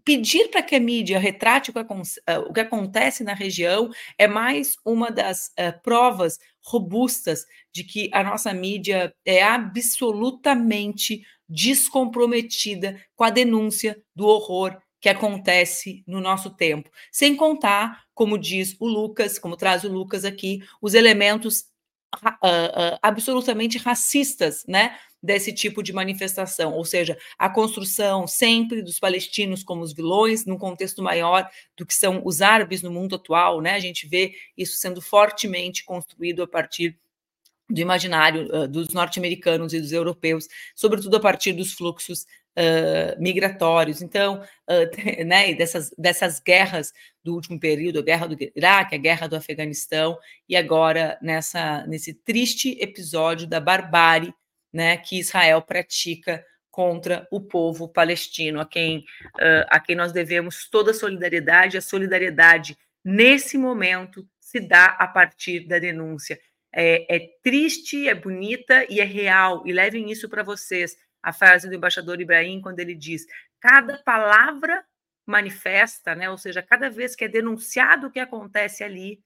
pedir 0.04 0.48
para 0.48 0.62
que 0.62 0.74
a 0.74 0.80
mídia 0.80 1.18
retrate 1.18 1.70
o 1.70 1.74
que, 1.74 1.84
que, 2.54 2.60
acontece 2.60 3.22
na 3.22 3.34
região 3.34 3.90
é 4.16 4.26
mais 4.26 4.76
uma 4.82 5.10
das 5.10 5.48
uh, 5.48 5.78
provas 5.82 6.38
robustas 6.64 7.44
de 7.70 7.84
que 7.84 8.08
a 8.12 8.24
nossa 8.24 8.54
mídia 8.54 9.14
é 9.22 9.42
absolutamente 9.42 11.22
descomprometida 11.46 12.98
com 13.14 13.24
a 13.24 13.30
denúncia 13.30 14.02
do 14.14 14.26
horror 14.26 14.80
que 15.00 15.08
acontece 15.08 16.02
no 16.06 16.20
nosso 16.20 16.50
tempo. 16.50 16.90
Sem 17.10 17.36
contar, 17.36 18.04
como 18.14 18.38
diz 18.38 18.76
o 18.80 18.86
Lucas, 18.86 19.38
como 19.38 19.56
traz 19.56 19.84
o 19.84 19.92
Lucas 19.92 20.24
aqui, 20.24 20.60
os 20.82 20.94
elementos 20.94 21.66
uh, 22.16 22.28
uh, 22.28 22.98
absolutamente 23.02 23.78
racistas, 23.78 24.64
né? 24.66 24.96
desse 25.22 25.52
tipo 25.52 25.82
de 25.82 25.92
manifestação, 25.92 26.72
ou 26.72 26.84
seja, 26.84 27.18
a 27.36 27.50
construção 27.50 28.26
sempre 28.26 28.82
dos 28.82 28.98
palestinos 28.98 29.64
como 29.64 29.82
os 29.82 29.92
vilões, 29.92 30.46
num 30.46 30.56
contexto 30.56 31.02
maior 31.02 31.48
do 31.76 31.84
que 31.84 31.94
são 31.94 32.22
os 32.24 32.40
árabes 32.40 32.82
no 32.82 32.90
mundo 32.90 33.16
atual, 33.16 33.60
né? 33.60 33.72
A 33.72 33.80
gente 33.80 34.06
vê 34.06 34.34
isso 34.56 34.76
sendo 34.76 35.00
fortemente 35.00 35.84
construído 35.84 36.42
a 36.42 36.46
partir 36.46 36.96
do 37.68 37.80
imaginário 37.80 38.48
uh, 38.54 38.66
dos 38.66 38.88
norte-americanos 38.90 39.74
e 39.74 39.80
dos 39.80 39.92
europeus, 39.92 40.48
sobretudo 40.74 41.16
a 41.16 41.20
partir 41.20 41.52
dos 41.52 41.72
fluxos 41.72 42.22
uh, 42.22 43.20
migratórios. 43.20 44.00
Então, 44.00 44.42
uh, 44.68 45.24
né, 45.24 45.52
dessas, 45.54 45.90
dessas 45.98 46.40
guerras 46.40 46.92
do 47.22 47.34
último 47.34 47.60
período, 47.60 47.98
a 47.98 48.02
guerra 48.02 48.26
do 48.26 48.36
Iraque, 48.56 48.94
a 48.94 48.98
guerra 48.98 49.28
do 49.28 49.36
Afeganistão, 49.36 50.18
e 50.48 50.56
agora 50.56 51.18
nessa, 51.20 51.86
nesse 51.86 52.14
triste 52.14 52.78
episódio 52.80 53.46
da 53.46 53.60
barbárie 53.60 54.32
né, 54.72 54.96
que 54.96 55.18
Israel 55.18 55.60
pratica 55.60 56.44
contra 56.70 57.26
o 57.30 57.40
povo 57.40 57.88
palestino, 57.88 58.60
a 58.60 58.66
quem, 58.66 59.04
a 59.68 59.80
quem 59.80 59.96
nós 59.96 60.12
devemos 60.12 60.68
toda 60.70 60.92
a 60.92 60.94
solidariedade. 60.94 61.76
A 61.76 61.80
solidariedade, 61.80 62.78
nesse 63.04 63.58
momento, 63.58 64.24
se 64.38 64.60
dá 64.60 64.86
a 64.86 65.08
partir 65.08 65.66
da 65.66 65.80
denúncia 65.80 66.38
é, 66.72 67.16
é 67.16 67.28
triste, 67.42 68.08
é 68.08 68.14
bonita 68.14 68.86
e 68.90 69.00
é 69.00 69.04
real. 69.04 69.62
E 69.66 69.72
levem 69.72 70.10
isso 70.10 70.28
para 70.28 70.42
vocês. 70.42 70.96
A 71.22 71.32
frase 71.32 71.68
do 71.68 71.74
embaixador 71.74 72.20
Ibrahim, 72.20 72.60
quando 72.60 72.78
ele 72.78 72.94
diz: 72.94 73.26
cada 73.60 73.98
palavra 73.98 74.84
manifesta, 75.26 76.14
né? 76.14 76.30
ou 76.30 76.38
seja, 76.38 76.62
cada 76.62 76.88
vez 76.88 77.14
que 77.14 77.24
é 77.24 77.28
denunciado 77.28 78.06
o 78.06 78.10
que 78.10 78.20
acontece 78.20 78.82
ali, 78.82 79.20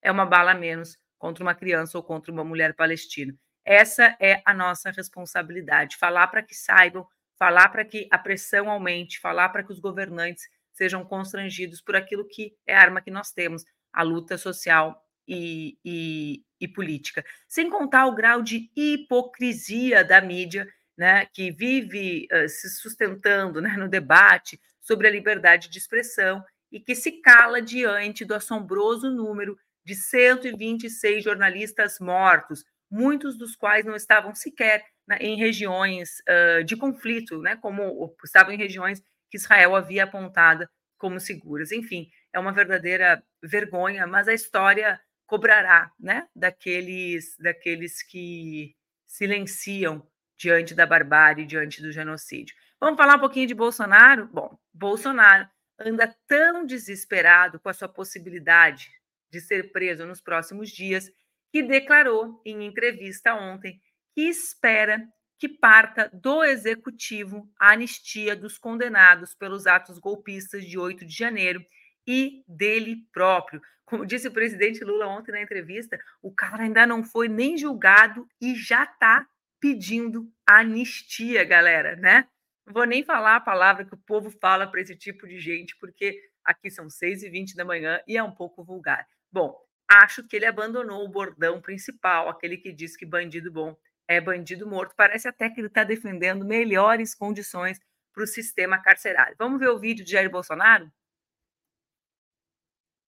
é 0.00 0.10
uma 0.10 0.24
bala 0.24 0.54
menos 0.54 0.96
contra 1.18 1.42
uma 1.42 1.54
criança 1.54 1.98
ou 1.98 2.04
contra 2.04 2.30
uma 2.30 2.44
mulher 2.44 2.74
palestina. 2.74 3.34
Essa 3.64 4.16
é 4.20 4.40
a 4.44 4.54
nossa 4.54 4.90
responsabilidade: 4.90 5.96
falar 5.96 6.28
para 6.28 6.42
que 6.42 6.54
saibam, 6.54 7.06
falar 7.38 7.68
para 7.70 7.84
que 7.84 8.08
a 8.10 8.18
pressão 8.18 8.70
aumente, 8.70 9.18
falar 9.18 9.48
para 9.48 9.62
que 9.62 9.72
os 9.72 9.80
governantes 9.80 10.44
sejam 10.72 11.04
constrangidos 11.04 11.80
por 11.80 11.96
aquilo 11.96 12.26
que 12.26 12.54
é 12.66 12.74
a 12.74 12.80
arma 12.80 13.00
que 13.00 13.10
nós 13.10 13.32
temos, 13.32 13.64
a 13.92 14.02
luta 14.02 14.38
social 14.38 15.04
e, 15.28 15.78
e, 15.84 16.42
e 16.58 16.66
política, 16.66 17.22
sem 17.46 17.68
contar 17.68 18.06
o 18.06 18.14
grau 18.14 18.42
de 18.42 18.70
hipocrisia 18.74 20.02
da 20.02 20.20
mídia, 20.20 20.66
né, 20.96 21.26
que 21.26 21.52
vive 21.52 22.26
uh, 22.32 22.48
se 22.48 22.70
sustentando 22.70 23.60
né, 23.60 23.76
no 23.76 23.88
debate 23.88 24.58
sobre 24.80 25.06
a 25.06 25.10
liberdade 25.10 25.68
de 25.68 25.78
expressão 25.78 26.42
e 26.72 26.80
que 26.80 26.94
se 26.94 27.20
cala 27.20 27.62
diante 27.62 28.24
do 28.24 28.34
assombroso 28.34 29.10
número 29.10 29.56
de 29.84 29.94
126 29.94 31.22
jornalistas 31.22 32.00
mortos, 32.00 32.64
muitos 32.90 33.38
dos 33.38 33.54
quais 33.54 33.84
não 33.84 33.94
estavam 33.94 34.34
sequer 34.34 34.84
né, 35.06 35.18
em 35.20 35.36
regiões 35.36 36.18
uh, 36.28 36.64
de 36.64 36.76
conflito, 36.76 37.40
né, 37.42 37.56
como 37.56 38.14
estavam 38.24 38.52
em 38.52 38.58
regiões 38.58 39.00
que 39.30 39.36
Israel 39.36 39.76
havia 39.76 40.04
apontada 40.04 40.68
como 40.96 41.20
seguras. 41.20 41.70
Enfim, 41.70 42.10
é 42.32 42.38
uma 42.38 42.52
verdadeira 42.52 43.22
vergonha, 43.42 44.06
mas 44.06 44.26
a 44.26 44.34
história 44.34 45.00
cobrará, 45.28 45.92
né, 46.00 46.26
daqueles, 46.34 47.36
daqueles 47.38 48.02
que 48.02 48.74
silenciam 49.06 50.04
diante 50.36 50.74
da 50.74 50.86
barbárie, 50.86 51.46
diante 51.46 51.82
do 51.82 51.92
genocídio. 51.92 52.56
Vamos 52.80 52.96
falar 52.96 53.16
um 53.16 53.20
pouquinho 53.20 53.46
de 53.46 53.54
Bolsonaro? 53.54 54.26
Bom, 54.28 54.58
Bolsonaro 54.72 55.46
anda 55.78 56.12
tão 56.26 56.64
desesperado 56.64 57.60
com 57.60 57.68
a 57.68 57.74
sua 57.74 57.88
possibilidade 57.88 58.90
de 59.30 59.40
ser 59.40 59.70
preso 59.70 60.06
nos 60.06 60.20
próximos 60.20 60.70
dias 60.70 61.10
que 61.52 61.62
declarou 61.62 62.40
em 62.44 62.64
entrevista 62.64 63.34
ontem 63.34 63.80
que 64.14 64.22
espera 64.22 65.06
que 65.38 65.48
parta 65.48 66.10
do 66.12 66.42
executivo 66.42 67.48
a 67.60 67.72
anistia 67.72 68.34
dos 68.34 68.56
condenados 68.56 69.34
pelos 69.34 69.66
atos 69.66 69.98
golpistas 69.98 70.64
de 70.64 70.78
8 70.78 71.04
de 71.04 71.14
janeiro 71.14 71.64
e 72.08 72.42
dele 72.48 73.06
próprio. 73.12 73.60
Como 73.84 74.06
disse 74.06 74.28
o 74.28 74.32
presidente 74.32 74.82
Lula 74.82 75.06
ontem 75.06 75.32
na 75.32 75.42
entrevista, 75.42 75.98
o 76.22 76.34
cara 76.34 76.62
ainda 76.62 76.86
não 76.86 77.04
foi 77.04 77.28
nem 77.28 77.58
julgado 77.58 78.26
e 78.40 78.54
já 78.54 78.84
está 78.84 79.26
pedindo 79.60 80.32
anistia, 80.46 81.44
galera, 81.44 81.96
né? 81.96 82.26
Não 82.66 82.72
vou 82.72 82.84
nem 82.84 83.04
falar 83.04 83.36
a 83.36 83.40
palavra 83.40 83.84
que 83.84 83.94
o 83.94 83.98
povo 83.98 84.30
fala 84.30 84.66
para 84.66 84.80
esse 84.80 84.96
tipo 84.96 85.28
de 85.28 85.38
gente, 85.38 85.76
porque 85.78 86.18
aqui 86.44 86.70
são 86.70 86.88
6 86.88 87.24
e 87.24 87.28
20 87.28 87.54
da 87.54 87.64
manhã 87.64 88.00
e 88.06 88.16
é 88.16 88.22
um 88.22 88.32
pouco 88.32 88.64
vulgar. 88.64 89.06
Bom, 89.30 89.54
acho 89.86 90.26
que 90.26 90.36
ele 90.36 90.46
abandonou 90.46 91.04
o 91.04 91.08
bordão 91.08 91.60
principal, 91.60 92.28
aquele 92.28 92.56
que 92.56 92.72
diz 92.72 92.96
que 92.96 93.04
bandido 93.04 93.52
bom 93.52 93.76
é 94.06 94.18
bandido 94.18 94.66
morto. 94.66 94.94
Parece 94.96 95.28
até 95.28 95.50
que 95.50 95.60
ele 95.60 95.66
está 95.66 95.84
defendendo 95.84 96.44
melhores 96.44 97.14
condições 97.14 97.78
para 98.14 98.24
o 98.24 98.26
sistema 98.26 98.78
carcerário. 98.78 99.36
Vamos 99.38 99.60
ver 99.60 99.68
o 99.68 99.78
vídeo 99.78 100.04
de 100.04 100.12
Jair 100.12 100.30
Bolsonaro? 100.30 100.90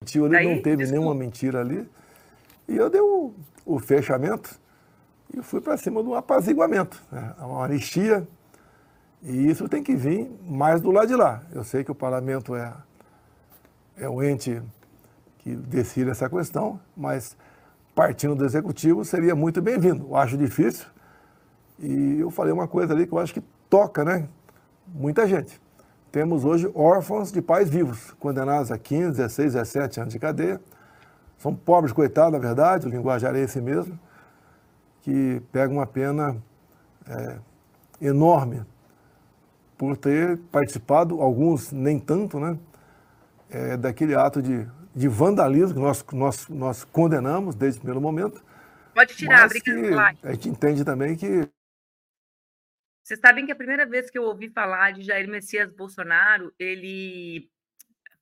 Mentiu 0.02 0.24
ali, 0.24 0.46
não 0.46 0.62
teve 0.62 0.78
desculpa. 0.78 0.92
nenhuma 0.92 1.14
mentira 1.14 1.60
ali. 1.60 1.86
E 2.66 2.74
eu 2.74 2.88
dei 2.88 3.02
o, 3.02 3.34
o 3.66 3.78
fechamento 3.78 4.58
e 5.36 5.42
fui 5.42 5.60
para 5.60 5.76
cima 5.76 6.02
do 6.02 6.14
apaziguamento, 6.14 7.02
né? 7.12 7.34
uma 7.38 7.66
anistia. 7.66 8.26
E 9.22 9.50
isso 9.50 9.68
tem 9.68 9.82
que 9.82 9.94
vir 9.94 10.30
mais 10.42 10.80
do 10.80 10.90
lado 10.90 11.08
de 11.08 11.14
lá. 11.14 11.42
Eu 11.52 11.62
sei 11.62 11.84
que 11.84 11.90
o 11.90 11.94
parlamento 11.94 12.54
é, 12.54 12.72
é 13.98 14.08
o 14.08 14.22
ente 14.22 14.62
que 15.40 15.54
decide 15.54 16.08
essa 16.08 16.30
questão, 16.30 16.80
mas 16.96 17.36
partindo 17.94 18.34
do 18.34 18.46
executivo 18.46 19.04
seria 19.04 19.34
muito 19.34 19.60
bem-vindo. 19.60 20.06
Eu 20.06 20.16
acho 20.16 20.38
difícil. 20.38 20.86
E 21.78 22.20
eu 22.20 22.30
falei 22.30 22.54
uma 22.54 22.66
coisa 22.66 22.94
ali 22.94 23.06
que 23.06 23.12
eu 23.12 23.18
acho 23.18 23.34
que 23.34 23.42
toca, 23.68 24.02
né? 24.02 24.26
Muita 24.86 25.26
gente. 25.28 25.60
Temos 26.12 26.44
hoje 26.44 26.68
órfãos 26.74 27.30
de 27.30 27.40
pais 27.40 27.70
vivos, 27.70 28.10
condenados 28.18 28.72
a 28.72 28.78
15, 28.78 29.12
16, 29.12 29.52
17 29.52 30.00
anos 30.00 30.12
de 30.12 30.18
cadeia. 30.18 30.60
São 31.38 31.54
pobres 31.54 31.92
coitados, 31.92 32.32
na 32.32 32.38
verdade, 32.38 32.86
o 32.86 32.90
linguajar 32.90 33.34
é 33.36 33.40
esse 33.40 33.60
mesmo, 33.60 33.98
que 35.02 35.40
pegam 35.52 35.76
uma 35.76 35.86
pena 35.86 36.36
é, 37.08 37.36
enorme 38.00 38.62
por 39.78 39.96
ter 39.96 40.36
participado, 40.52 41.22
alguns 41.22 41.70
nem 41.72 41.98
tanto, 41.98 42.38
né, 42.40 42.58
é, 43.48 43.76
daquele 43.76 44.14
ato 44.14 44.42
de, 44.42 44.66
de 44.94 45.08
vandalismo 45.08 45.74
que 45.74 45.80
nós, 45.80 46.04
nós, 46.12 46.48
nós 46.48 46.84
condenamos 46.84 47.54
desde 47.54 47.78
o 47.78 47.82
primeiro 47.82 48.00
momento. 48.00 48.42
Pode 48.94 49.16
tirar, 49.16 49.46
obrigado. 49.46 50.18
A 50.24 50.32
gente 50.32 50.48
entende 50.48 50.84
também 50.84 51.16
que 51.16 51.48
vocês 53.10 53.18
sabem 53.18 53.44
que 53.44 53.50
a 53.50 53.56
primeira 53.56 53.84
vez 53.84 54.08
que 54.08 54.16
eu 54.16 54.22
ouvi 54.22 54.48
falar 54.48 54.92
de 54.92 55.02
Jair 55.02 55.26
Messias 55.26 55.68
Bolsonaro, 55.72 56.54
ele 56.56 57.50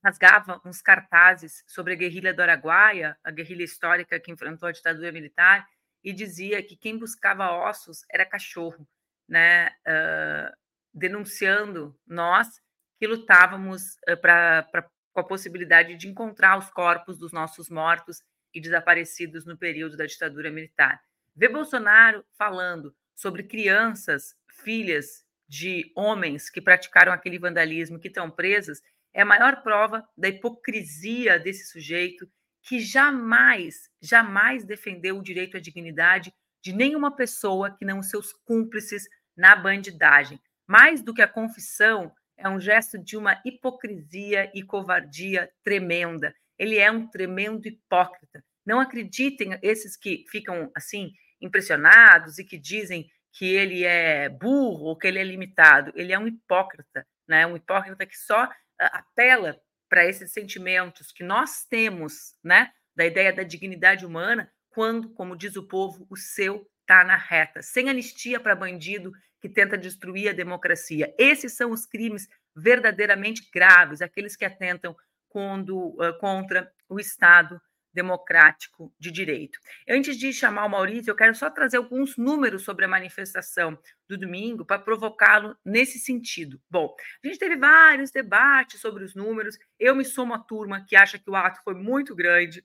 rasgava 0.03 0.59
uns 0.65 0.81
cartazes 0.81 1.63
sobre 1.67 1.93
a 1.93 1.95
guerrilha 1.95 2.33
do 2.33 2.41
Araguaia, 2.41 3.15
a 3.23 3.29
guerrilha 3.29 3.63
histórica 3.63 4.19
que 4.19 4.31
enfrentou 4.31 4.67
a 4.67 4.71
ditadura 4.71 5.11
militar, 5.11 5.67
e 6.03 6.11
dizia 6.11 6.63
que 6.63 6.75
quem 6.75 6.97
buscava 6.97 7.51
ossos 7.51 8.03
era 8.11 8.25
cachorro, 8.25 8.87
né? 9.27 9.67
Uh, 9.87 10.57
denunciando 10.91 11.95
nós 12.07 12.59
que 12.97 13.05
lutávamos 13.05 13.95
uh, 14.09 14.17
pra, 14.19 14.63
pra, 14.71 14.89
com 15.13 15.19
a 15.19 15.23
possibilidade 15.23 15.97
de 15.97 16.07
encontrar 16.07 16.57
os 16.57 16.71
corpos 16.71 17.19
dos 17.19 17.31
nossos 17.31 17.69
mortos 17.69 18.23
e 18.51 18.59
desaparecidos 18.59 19.45
no 19.45 19.55
período 19.55 19.95
da 19.95 20.07
ditadura 20.07 20.49
militar. 20.49 20.99
Ver 21.35 21.49
Bolsonaro 21.49 22.25
falando 22.35 22.91
sobre 23.13 23.43
crianças 23.43 24.33
filhas 24.63 25.23
de 25.47 25.91
homens 25.95 26.49
que 26.49 26.61
praticaram 26.61 27.11
aquele 27.11 27.39
vandalismo, 27.39 27.99
que 27.99 28.07
estão 28.07 28.29
presas, 28.29 28.81
é 29.13 29.21
a 29.21 29.25
maior 29.25 29.63
prova 29.63 30.07
da 30.17 30.29
hipocrisia 30.29 31.39
desse 31.39 31.71
sujeito 31.71 32.29
que 32.61 32.79
jamais, 32.79 33.89
jamais 34.01 34.63
defendeu 34.63 35.17
o 35.17 35.23
direito 35.23 35.57
à 35.57 35.59
dignidade 35.59 36.31
de 36.61 36.73
nenhuma 36.73 37.15
pessoa 37.15 37.71
que 37.71 37.85
não 37.85 38.03
seus 38.03 38.33
cúmplices 38.45 39.07
na 39.35 39.55
bandidagem. 39.55 40.39
Mais 40.67 41.01
do 41.01 41.13
que 41.13 41.21
a 41.21 41.27
confissão, 41.27 42.13
é 42.37 42.47
um 42.47 42.59
gesto 42.59 42.97
de 42.97 43.17
uma 43.17 43.41
hipocrisia 43.43 44.51
e 44.53 44.63
covardia 44.63 45.51
tremenda. 45.63 46.33
Ele 46.57 46.77
é 46.77 46.91
um 46.91 47.07
tremendo 47.07 47.67
hipócrita. 47.67 48.43
Não 48.65 48.79
acreditem 48.79 49.57
esses 49.61 49.97
que 49.97 50.25
ficam 50.29 50.71
assim 50.75 51.11
impressionados 51.41 52.37
e 52.37 52.45
que 52.45 52.57
dizem 52.57 53.09
que 53.31 53.53
ele 53.53 53.83
é 53.83 54.29
burro 54.29 54.85
ou 54.85 54.97
que 54.97 55.07
ele 55.07 55.19
é 55.19 55.23
limitado. 55.23 55.91
Ele 55.95 56.13
é 56.13 56.19
um 56.19 56.27
hipócrita, 56.27 57.05
né? 57.27 57.45
Um 57.45 57.55
hipócrita 57.55 58.05
que 58.05 58.17
só 58.17 58.49
ah, 58.79 58.99
apela 58.99 59.59
para 59.87 60.05
esses 60.05 60.31
sentimentos 60.31 61.11
que 61.11 61.23
nós 61.23 61.65
temos, 61.65 62.35
né? 62.43 62.71
Da 62.95 63.05
ideia 63.05 63.31
da 63.31 63.43
dignidade 63.43 64.05
humana, 64.05 64.51
quando, 64.69 65.09
como 65.09 65.35
diz 65.35 65.55
o 65.55 65.67
povo, 65.67 66.05
o 66.09 66.17
seu 66.17 66.69
está 66.81 67.03
na 67.03 67.15
reta, 67.15 67.61
sem 67.61 67.87
anistia 67.87 68.39
para 68.39 68.55
bandido 68.55 69.11
que 69.39 69.47
tenta 69.47 69.77
destruir 69.77 70.29
a 70.29 70.33
democracia. 70.33 71.13
Esses 71.17 71.53
são 71.53 71.71
os 71.71 71.85
crimes 71.85 72.27
verdadeiramente 72.55 73.47
graves, 73.53 74.01
aqueles 74.01 74.35
que 74.35 74.43
atentam 74.43 74.95
quando, 75.29 75.77
uh, 75.77 76.17
contra 76.19 76.71
o 76.89 76.99
Estado 76.99 77.61
democrático 77.93 78.93
de 78.99 79.11
direito. 79.11 79.59
Antes 79.87 80.17
de 80.17 80.31
chamar 80.31 80.65
o 80.65 80.69
Maurício, 80.69 81.11
eu 81.11 81.15
quero 81.15 81.35
só 81.35 81.49
trazer 81.49 81.77
alguns 81.77 82.17
números 82.17 82.63
sobre 82.63 82.85
a 82.85 82.87
manifestação 82.87 83.77
do 84.07 84.17
domingo 84.17 84.65
para 84.65 84.79
provocá-lo 84.79 85.55
nesse 85.65 85.99
sentido. 85.99 86.61
Bom, 86.69 86.95
a 87.23 87.27
gente 87.27 87.39
teve 87.39 87.55
vários 87.57 88.11
debates 88.11 88.79
sobre 88.79 89.03
os 89.03 89.15
números. 89.15 89.57
Eu 89.79 89.95
me 89.95 90.05
somo 90.05 90.33
à 90.33 90.39
turma 90.39 90.85
que 90.85 90.95
acha 90.95 91.19
que 91.19 91.29
o 91.29 91.35
ato 91.35 91.61
foi 91.63 91.73
muito 91.73 92.15
grande, 92.15 92.63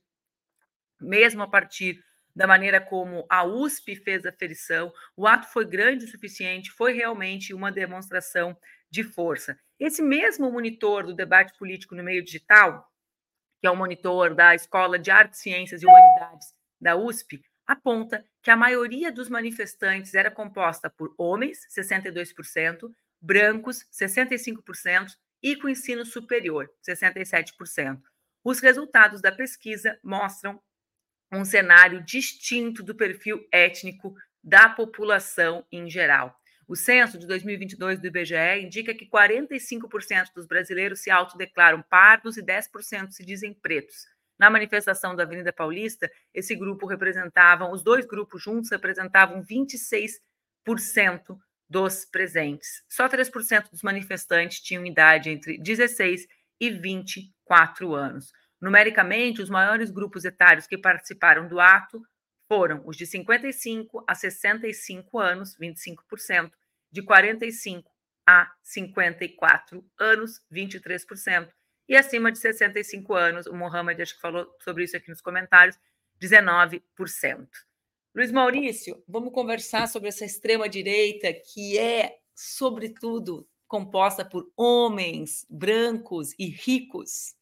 mesmo 1.00 1.42
a 1.42 1.48
partir 1.48 2.02
da 2.34 2.46
maneira 2.46 2.80
como 2.80 3.24
a 3.30 3.44
USP 3.44 3.94
fez 3.94 4.26
a 4.26 4.32
ferição. 4.32 4.92
O 5.16 5.26
ato 5.26 5.52
foi 5.52 5.64
grande 5.64 6.04
o 6.04 6.08
suficiente, 6.08 6.70
foi 6.70 6.92
realmente 6.92 7.54
uma 7.54 7.70
demonstração 7.70 8.56
de 8.90 9.04
força. 9.04 9.58
Esse 9.78 10.02
mesmo 10.02 10.50
monitor 10.50 11.04
do 11.04 11.14
debate 11.14 11.56
político 11.58 11.94
no 11.94 12.02
meio 12.02 12.24
digital, 12.24 12.88
que 13.64 13.68
é 13.68 13.70
o 13.70 13.76
monitor 13.76 14.34
da 14.34 14.54
Escola 14.54 14.98
de 14.98 15.10
Artes, 15.10 15.40
Ciências 15.40 15.82
e 15.82 15.86
Humanidades 15.86 16.54
da 16.78 16.96
USP, 16.96 17.40
aponta 17.66 18.22
que 18.42 18.50
a 18.50 18.56
maioria 18.58 19.10
dos 19.10 19.30
manifestantes 19.30 20.14
era 20.14 20.30
composta 20.30 20.90
por 20.90 21.14
homens, 21.16 21.60
62%, 21.74 22.92
brancos, 23.22 23.86
65%, 23.90 25.12
e 25.42 25.56
com 25.56 25.66
ensino 25.66 26.04
superior, 26.04 26.70
67%. 26.86 28.02
Os 28.44 28.60
resultados 28.60 29.22
da 29.22 29.32
pesquisa 29.32 29.98
mostram 30.04 30.60
um 31.32 31.42
cenário 31.42 32.04
distinto 32.04 32.82
do 32.82 32.94
perfil 32.94 33.48
étnico 33.50 34.14
da 34.42 34.68
população 34.68 35.66
em 35.72 35.88
geral. 35.88 36.38
O 36.66 36.74
censo 36.74 37.18
de 37.18 37.26
2022 37.26 37.98
do 37.98 38.06
IBGE 38.06 38.60
indica 38.62 38.94
que 38.94 39.06
45% 39.06 40.32
dos 40.34 40.46
brasileiros 40.46 41.00
se 41.00 41.10
autodeclaram 41.10 41.82
pardos 41.82 42.36
e 42.36 42.42
10% 42.42 43.10
se 43.10 43.24
dizem 43.24 43.52
pretos. 43.52 44.06
Na 44.38 44.50
manifestação 44.50 45.14
da 45.14 45.22
Avenida 45.22 45.52
Paulista, 45.52 46.10
esse 46.32 46.56
grupo 46.56 46.86
representavam, 46.86 47.70
os 47.70 47.82
dois 47.82 48.06
grupos 48.06 48.42
juntos 48.42 48.70
representavam 48.70 49.42
26% 49.42 51.38
dos 51.68 52.04
presentes. 52.04 52.82
Só 52.88 53.08
3% 53.08 53.70
dos 53.70 53.82
manifestantes 53.82 54.60
tinham 54.60 54.86
idade 54.86 55.30
entre 55.30 55.58
16 55.58 56.26
e 56.60 56.70
24 56.70 57.94
anos. 57.94 58.32
Numericamente, 58.60 59.42
os 59.42 59.50
maiores 59.50 59.90
grupos 59.90 60.24
etários 60.24 60.66
que 60.66 60.78
participaram 60.78 61.46
do 61.46 61.60
ato 61.60 62.02
foram 62.48 62.82
os 62.86 62.96
de 62.96 63.06
55 63.06 64.04
a 64.06 64.14
65 64.14 65.18
anos, 65.18 65.56
25%, 65.58 66.52
de 66.90 67.02
45 67.02 67.90
a 68.26 68.50
54 68.62 69.84
anos, 69.98 70.42
23%, 70.52 71.48
e 71.88 71.96
acima 71.96 72.32
de 72.32 72.38
65 72.38 73.14
anos, 73.14 73.46
o 73.46 73.54
Mohamed 73.54 74.00
acho 74.00 74.14
que 74.14 74.20
falou 74.20 74.48
sobre 74.62 74.84
isso 74.84 74.96
aqui 74.96 75.10
nos 75.10 75.20
comentários, 75.20 75.78
19%. 76.20 76.80
Luiz 78.14 78.30
Maurício, 78.30 79.02
vamos 79.06 79.34
conversar 79.34 79.88
sobre 79.88 80.08
essa 80.08 80.24
extrema-direita 80.24 81.32
que 81.32 81.78
é, 81.78 82.18
sobretudo, 82.34 83.46
composta 83.66 84.24
por 84.24 84.50
homens 84.56 85.44
brancos 85.50 86.32
e 86.38 86.46
ricos. 86.46 87.34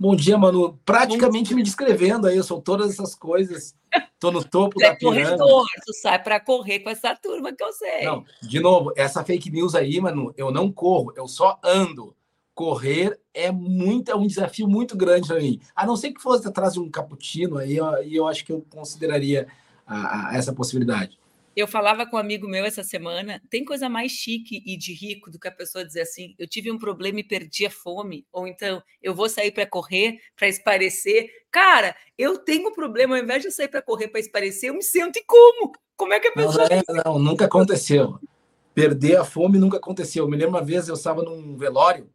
Bom 0.00 0.14
dia, 0.14 0.38
Manu. 0.38 0.78
Praticamente 0.84 1.54
me 1.54 1.62
descrevendo 1.62 2.28
aí, 2.28 2.36
eu 2.36 2.44
sou 2.44 2.62
todas 2.62 2.90
essas 2.90 3.16
coisas. 3.16 3.74
Estou 4.14 4.30
no 4.30 4.44
topo 4.44 4.78
da 4.78 4.88
é 4.88 4.94
pirâmide. 4.94 5.24
Corredor, 5.24 5.66
tu 5.84 5.92
sai 5.92 6.22
para 6.22 6.38
correr 6.38 6.80
com 6.80 6.90
essa 6.90 7.16
turma 7.16 7.52
que 7.52 7.64
eu 7.64 7.72
sei. 7.72 8.04
Não, 8.04 8.24
de 8.40 8.60
novo, 8.60 8.92
essa 8.96 9.24
fake 9.24 9.50
news 9.50 9.74
aí, 9.74 10.00
Manu, 10.00 10.32
eu 10.36 10.52
não 10.52 10.70
corro, 10.70 11.12
eu 11.16 11.26
só 11.26 11.58
ando. 11.64 12.14
Correr 12.54 13.18
é 13.32 13.50
muito, 13.50 14.10
é 14.10 14.16
um 14.16 14.26
desafio 14.26 14.68
muito 14.68 14.96
grande 14.96 15.28
para 15.28 15.40
mim. 15.40 15.60
A 15.74 15.86
não 15.86 15.96
ser 15.96 16.12
que 16.12 16.22
fosse 16.22 16.46
atrás 16.46 16.74
de 16.74 16.80
um 16.80 16.90
cappuccino, 16.90 17.58
aí 17.58 17.76
eu, 17.76 17.86
eu 18.02 18.26
acho 18.26 18.44
que 18.44 18.52
eu 18.52 18.64
consideraria 18.70 19.48
a, 19.86 20.30
a 20.30 20.36
essa 20.36 20.52
possibilidade. 20.52 21.18
Eu 21.58 21.66
falava 21.66 22.06
com 22.06 22.14
um 22.14 22.20
amigo 22.20 22.46
meu 22.46 22.64
essa 22.64 22.84
semana, 22.84 23.42
tem 23.50 23.64
coisa 23.64 23.88
mais 23.88 24.12
chique 24.12 24.62
e 24.64 24.76
de 24.76 24.92
rico 24.94 25.28
do 25.28 25.40
que 25.40 25.48
a 25.48 25.50
pessoa 25.50 25.84
dizer 25.84 26.02
assim, 26.02 26.32
eu 26.38 26.46
tive 26.46 26.70
um 26.70 26.78
problema 26.78 27.18
e 27.18 27.24
perdi 27.24 27.66
a 27.66 27.70
fome, 27.70 28.24
ou 28.32 28.46
então 28.46 28.80
eu 29.02 29.12
vou 29.12 29.28
sair 29.28 29.50
para 29.50 29.66
correr, 29.66 30.20
para 30.36 30.46
esparecer. 30.46 31.28
Cara, 31.50 31.96
eu 32.16 32.38
tenho 32.38 32.68
um 32.68 32.72
problema, 32.72 33.16
ao 33.16 33.22
invés 33.24 33.42
de 33.42 33.48
eu 33.48 33.52
sair 33.52 33.66
para 33.66 33.82
correr, 33.82 34.06
para 34.06 34.20
esparecer, 34.20 34.70
eu 34.70 34.74
me 34.74 34.84
sento 34.84 35.16
e 35.16 35.24
como. 35.24 35.72
Como 35.96 36.12
é 36.12 36.20
que 36.20 36.28
a 36.28 36.32
pessoa... 36.32 36.68
Não, 36.68 36.76
é, 36.76 37.02
não, 37.04 37.18
nunca 37.18 37.46
aconteceu. 37.46 38.20
Perder 38.72 39.16
a 39.16 39.24
fome 39.24 39.58
nunca 39.58 39.78
aconteceu. 39.78 40.26
Eu 40.26 40.30
me 40.30 40.36
lembro 40.36 40.50
uma 40.50 40.64
vez, 40.64 40.86
eu 40.86 40.94
estava 40.94 41.24
num 41.24 41.56
velório 41.56 42.08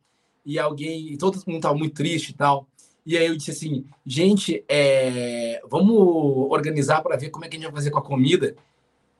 e 0.46 0.58
alguém, 0.58 1.18
todo 1.18 1.36
mundo 1.46 1.58
estava 1.58 1.76
muito 1.76 1.96
triste 1.96 2.30
e 2.30 2.34
tal, 2.34 2.66
e 3.06 3.18
aí 3.18 3.26
eu 3.26 3.36
disse 3.36 3.52
assim, 3.52 3.86
gente, 4.06 4.64
é, 4.70 5.62
vamos 5.70 6.50
organizar 6.50 7.02
para 7.02 7.18
ver 7.18 7.30
como 7.30 7.44
é 7.44 7.50
que 7.50 7.58
a 7.58 7.60
gente 7.60 7.68
vai 7.68 7.76
fazer 7.76 7.92
com 7.92 8.00
a 8.00 8.04
comida 8.04 8.56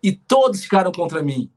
e 0.04 0.12
todos 0.12 0.62
ficaram 0.62 0.92
contra 0.92 1.24
mim. 1.24 1.50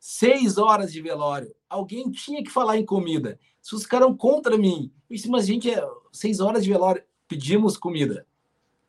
Seis 0.00 0.58
horas 0.58 0.92
de 0.92 1.00
velório. 1.00 1.54
Alguém 1.70 2.10
tinha 2.10 2.42
que 2.42 2.50
falar 2.50 2.76
em 2.76 2.84
comida. 2.84 3.38
Os 3.72 3.84
ficaram 3.84 4.14
contra 4.14 4.58
mim. 4.58 4.92
Eu 5.08 5.16
disse, 5.16 5.30
mas 5.30 5.46
gente, 5.46 5.70
é 5.70 5.82
seis 6.12 6.40
horas 6.40 6.64
de 6.64 6.70
velório. 6.70 7.02
Pedimos 7.28 7.76
comida. 7.76 8.26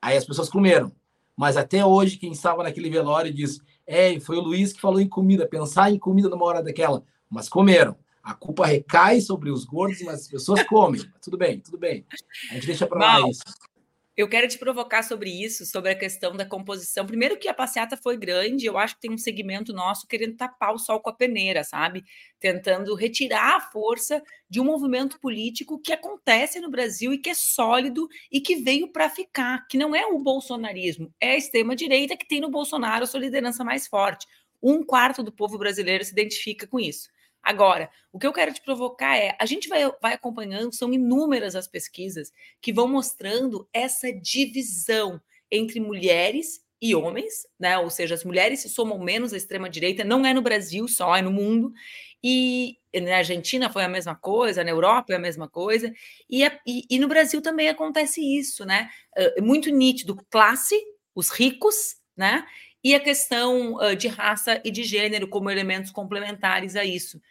Aí 0.01 0.17
as 0.17 0.25
pessoas 0.25 0.49
comeram. 0.49 0.91
Mas 1.37 1.55
até 1.55 1.85
hoje, 1.85 2.17
quem 2.17 2.31
estava 2.31 2.63
naquele 2.63 2.89
velório 2.89 3.33
diz: 3.33 3.59
é, 3.85 4.19
foi 4.19 4.37
o 4.37 4.41
Luiz 4.41 4.73
que 4.73 4.81
falou 4.81 4.99
em 4.99 5.07
comida, 5.07 5.47
pensar 5.47 5.91
em 5.91 5.99
comida 5.99 6.29
numa 6.29 6.45
hora 6.45 6.63
daquela. 6.63 7.03
Mas 7.29 7.47
comeram. 7.47 7.95
A 8.23 8.33
culpa 8.33 8.65
recai 8.65 9.21
sobre 9.21 9.51
os 9.51 9.65
gordos, 9.65 10.01
mas 10.01 10.21
as 10.21 10.27
pessoas 10.27 10.63
comem. 10.63 11.01
tudo 11.21 11.37
bem, 11.37 11.59
tudo 11.59 11.77
bem. 11.77 12.05
A 12.49 12.55
gente 12.55 12.65
deixa 12.65 12.87
para 12.87 12.99
lá 12.99 13.29
isso. 13.29 13.43
Eu 14.17 14.29
quero 14.29 14.47
te 14.47 14.57
provocar 14.57 15.03
sobre 15.03 15.29
isso, 15.29 15.65
sobre 15.65 15.91
a 15.91 15.95
questão 15.95 16.37
da 16.37 16.45
composição. 16.45 17.05
Primeiro 17.05 17.37
que 17.37 17.49
a 17.49 17.53
passeata 17.53 17.97
foi 17.97 18.15
grande, 18.15 18.65
eu 18.65 18.77
acho 18.77 18.95
que 18.95 19.01
tem 19.01 19.11
um 19.11 19.17
segmento 19.17 19.73
nosso 19.73 20.07
querendo 20.07 20.37
tapar 20.37 20.73
o 20.73 20.79
sol 20.79 21.01
com 21.01 21.09
a 21.09 21.13
peneira, 21.13 21.65
sabe? 21.65 22.01
Tentando 22.39 22.95
retirar 22.95 23.57
a 23.57 23.59
força 23.59 24.23
de 24.49 24.61
um 24.61 24.63
movimento 24.63 25.19
político 25.19 25.77
que 25.81 25.91
acontece 25.91 26.61
no 26.61 26.71
Brasil 26.71 27.11
e 27.11 27.17
que 27.17 27.29
é 27.29 27.33
sólido 27.33 28.07
e 28.31 28.39
que 28.39 28.55
veio 28.55 28.87
para 28.89 29.09
ficar, 29.09 29.67
que 29.67 29.77
não 29.77 29.93
é 29.93 30.05
o 30.05 30.17
bolsonarismo, 30.17 31.13
é 31.19 31.31
a 31.31 31.37
extrema-direita 31.37 32.15
que 32.15 32.27
tem 32.27 32.39
no 32.39 32.49
Bolsonaro 32.49 33.03
a 33.03 33.07
sua 33.07 33.19
liderança 33.19 33.65
mais 33.65 33.85
forte. 33.85 34.25
Um 34.63 34.81
quarto 34.81 35.23
do 35.23 35.31
povo 35.31 35.57
brasileiro 35.57 36.05
se 36.05 36.13
identifica 36.13 36.65
com 36.65 36.79
isso. 36.79 37.09
Agora, 37.45 37.91
o 38.11 38.17
que 38.17 38.25
eu 38.25 38.33
quero 38.33 38.51
te 38.51 38.59
provocar 38.59 39.15
é: 39.15 39.37
a 39.39 39.45
gente 39.45 39.69
vai, 39.69 39.83
vai 40.01 40.13
acompanhando, 40.15 40.73
são 40.73 40.91
inúmeras 40.91 41.55
as 41.55 41.67
pesquisas 41.67 42.33
que 42.59 42.73
vão 42.73 42.87
mostrando 42.87 43.69
essa 43.71 44.11
divisão 44.11 45.21
entre 45.51 45.79
mulheres 45.79 46.65
e 46.81 46.95
homens, 46.95 47.47
né? 47.59 47.77
Ou 47.77 47.91
seja, 47.91 48.15
as 48.15 48.23
mulheres 48.23 48.61
se 48.61 48.69
somam 48.69 48.97
menos 48.97 49.31
à 49.31 49.37
extrema-direita, 49.37 50.03
não 50.03 50.25
é 50.25 50.33
no 50.33 50.41
Brasil 50.41 50.87
só, 50.87 51.15
é 51.15 51.21
no 51.21 51.31
mundo. 51.31 51.71
E 52.23 52.79
na 52.95 53.17
Argentina 53.17 53.69
foi 53.69 53.83
a 53.83 53.89
mesma 53.89 54.15
coisa, 54.15 54.63
na 54.63 54.71
Europa 54.71 55.13
é 55.13 55.15
a 55.15 55.19
mesma 55.19 55.47
coisa, 55.47 55.93
e, 56.27 56.43
e, 56.65 56.85
e 56.89 56.97
no 56.97 57.07
Brasil 57.07 57.39
também 57.41 57.69
acontece 57.69 58.21
isso, 58.21 58.65
né? 58.65 58.89
É 59.15 59.39
muito 59.39 59.69
nítido 59.69 60.17
classe, 60.31 60.75
os 61.13 61.29
ricos, 61.29 61.97
né? 62.17 62.43
E 62.83 62.95
a 62.95 62.99
questão 62.99 63.75
uh, 63.75 63.95
de 63.95 64.07
raça 64.07 64.59
e 64.65 64.71
de 64.71 64.83
gênero 64.83 65.27
como 65.27 65.51
elementos 65.51 65.91
complementares 65.91 66.75
a 66.75 66.83
isso 66.83 67.21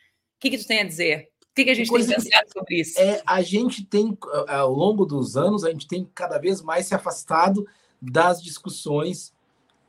que, 0.44 0.50
que 0.50 0.58
tu 0.58 0.66
tem 0.66 0.80
a 0.80 0.84
dizer? 0.84 1.28
O 1.42 1.54
que, 1.54 1.64
que 1.64 1.70
a 1.70 1.74
gente 1.74 1.90
tem 1.90 2.06
pensado 2.06 2.52
sobre 2.52 2.80
isso? 2.80 3.00
É, 3.00 3.22
a 3.24 3.40
gente 3.40 3.84
tem, 3.84 4.16
ao 4.48 4.72
longo 4.72 5.06
dos 5.06 5.36
anos, 5.36 5.64
a 5.64 5.70
gente 5.70 5.86
tem 5.86 6.06
cada 6.14 6.36
vez 6.36 6.60
mais 6.60 6.86
se 6.86 6.94
afastado 6.94 7.66
das 8.02 8.42
discussões 8.42 9.32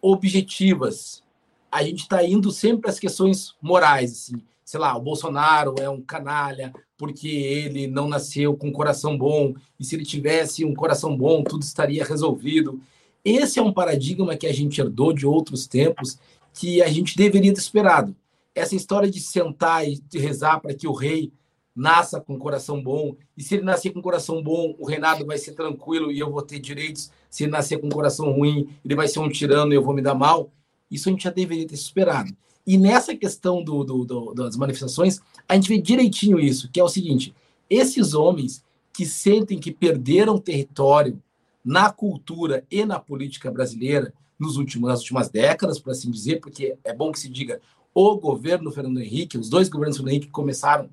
objetivas. 0.02 1.24
A 1.72 1.84
gente 1.84 2.04
está 2.04 2.24
indo 2.24 2.52
sempre 2.52 2.90
às 2.90 3.00
questões 3.00 3.56
morais, 3.62 4.12
assim. 4.12 4.42
Sei 4.64 4.80
lá, 4.80 4.96
o 4.96 5.02
Bolsonaro 5.02 5.76
é 5.80 5.90
um 5.90 6.02
canalha 6.02 6.74
porque 6.98 7.28
ele 7.28 7.88
não 7.88 8.08
nasceu 8.08 8.56
com 8.56 8.70
um 8.70 8.72
coração 8.72 9.18
bom, 9.18 9.54
e 9.78 9.84
se 9.84 9.96
ele 9.96 10.06
tivesse 10.06 10.64
um 10.64 10.74
coração 10.74 11.18
bom, 11.18 11.44
tudo 11.44 11.64
estaria 11.64 12.06
resolvido. 12.06 12.80
Esse 13.24 13.60
é 13.60 13.62
um 13.62 13.74
paradigma 13.74 14.38
que 14.38 14.48
a 14.48 14.54
gente 14.54 14.80
herdou 14.80 15.12
de 15.12 15.26
outros 15.26 15.68
tempos 15.68 16.18
que 16.54 16.82
a 16.82 16.88
gente 16.88 17.18
deveria 17.18 17.54
ter 17.54 17.60
esperado 17.60 18.16
essa 18.56 18.76
história 18.76 19.12
de 19.12 19.20
sentar 19.20 19.88
e 19.88 20.00
de 20.00 20.18
rezar 20.18 20.60
para 20.62 20.74
que 20.74 20.88
o 20.88 20.94
rei 20.94 21.32
nasça 21.76 22.22
com 22.22 22.40
coração 22.40 22.82
bom, 22.82 23.18
e 23.38 23.44
se 23.44 23.56
ele 23.56 23.64
nascer 23.64 23.92
com 23.92 24.02
coração 24.02 24.42
bom, 24.42 24.74
o 24.80 24.88
reinado 24.88 25.26
vai 25.26 25.38
ser 25.38 25.52
tranquilo 25.52 26.10
e 26.10 26.18
eu 26.18 26.32
vou 26.32 26.42
ter 26.42 26.58
direitos. 26.58 27.12
Se 27.30 27.44
ele 27.44 27.52
nascer 27.52 27.80
com 27.80 27.90
coração 27.90 28.32
ruim, 28.32 28.70
ele 28.84 28.96
vai 28.96 29.10
ser 29.10 29.20
um 29.20 29.28
tirano 29.28 29.74
e 29.74 29.76
eu 29.76 29.84
vou 29.84 29.94
me 29.94 30.02
dar 30.02 30.16
mal. 30.16 30.50
Isso 30.90 31.10
a 31.10 31.12
gente 31.12 31.26
já 31.26 31.32
deveria 31.32 31.68
ter 31.68 31.76
superado. 31.76 32.34
E 32.66 32.78
nessa 32.78 33.14
questão 33.16 33.62
do, 33.62 33.84
do, 33.84 34.06
do, 34.06 34.34
das 34.34 34.56
manifestações, 34.56 35.20
a 35.48 35.54
gente 35.56 35.68
vê 35.68 35.78
direitinho 35.78 36.40
isso, 36.40 36.72
que 36.72 36.80
é 36.80 36.84
o 36.84 36.90
seguinte: 36.90 37.36
esses 37.70 38.14
homens 38.14 38.64
que 38.94 39.06
sentem 39.06 39.60
que 39.60 39.72
perderam 39.72 40.40
território 40.40 41.22
na 41.64 41.92
cultura 41.92 42.64
e 42.72 42.86
na 42.86 43.00
política 43.00 43.52
brasileira 43.52 44.14
nos 44.40 44.58
últimos, 44.58 44.90
nas 44.90 45.00
últimas 45.00 45.30
décadas, 45.30 45.80
por 45.80 45.92
assim 45.92 46.10
dizer, 46.10 46.40
porque 46.40 46.78
é 46.84 46.94
bom 46.94 47.12
que 47.12 47.20
se 47.20 47.30
diga, 47.30 47.60
o 47.96 48.18
governo 48.18 48.70
Fernando 48.72 49.00
Henrique, 49.00 49.38
os 49.38 49.50
dois 49.50 49.70
governos 49.70 49.96
Fernando 49.96 50.12
Henrique 50.12 50.28
começaram 50.30 50.90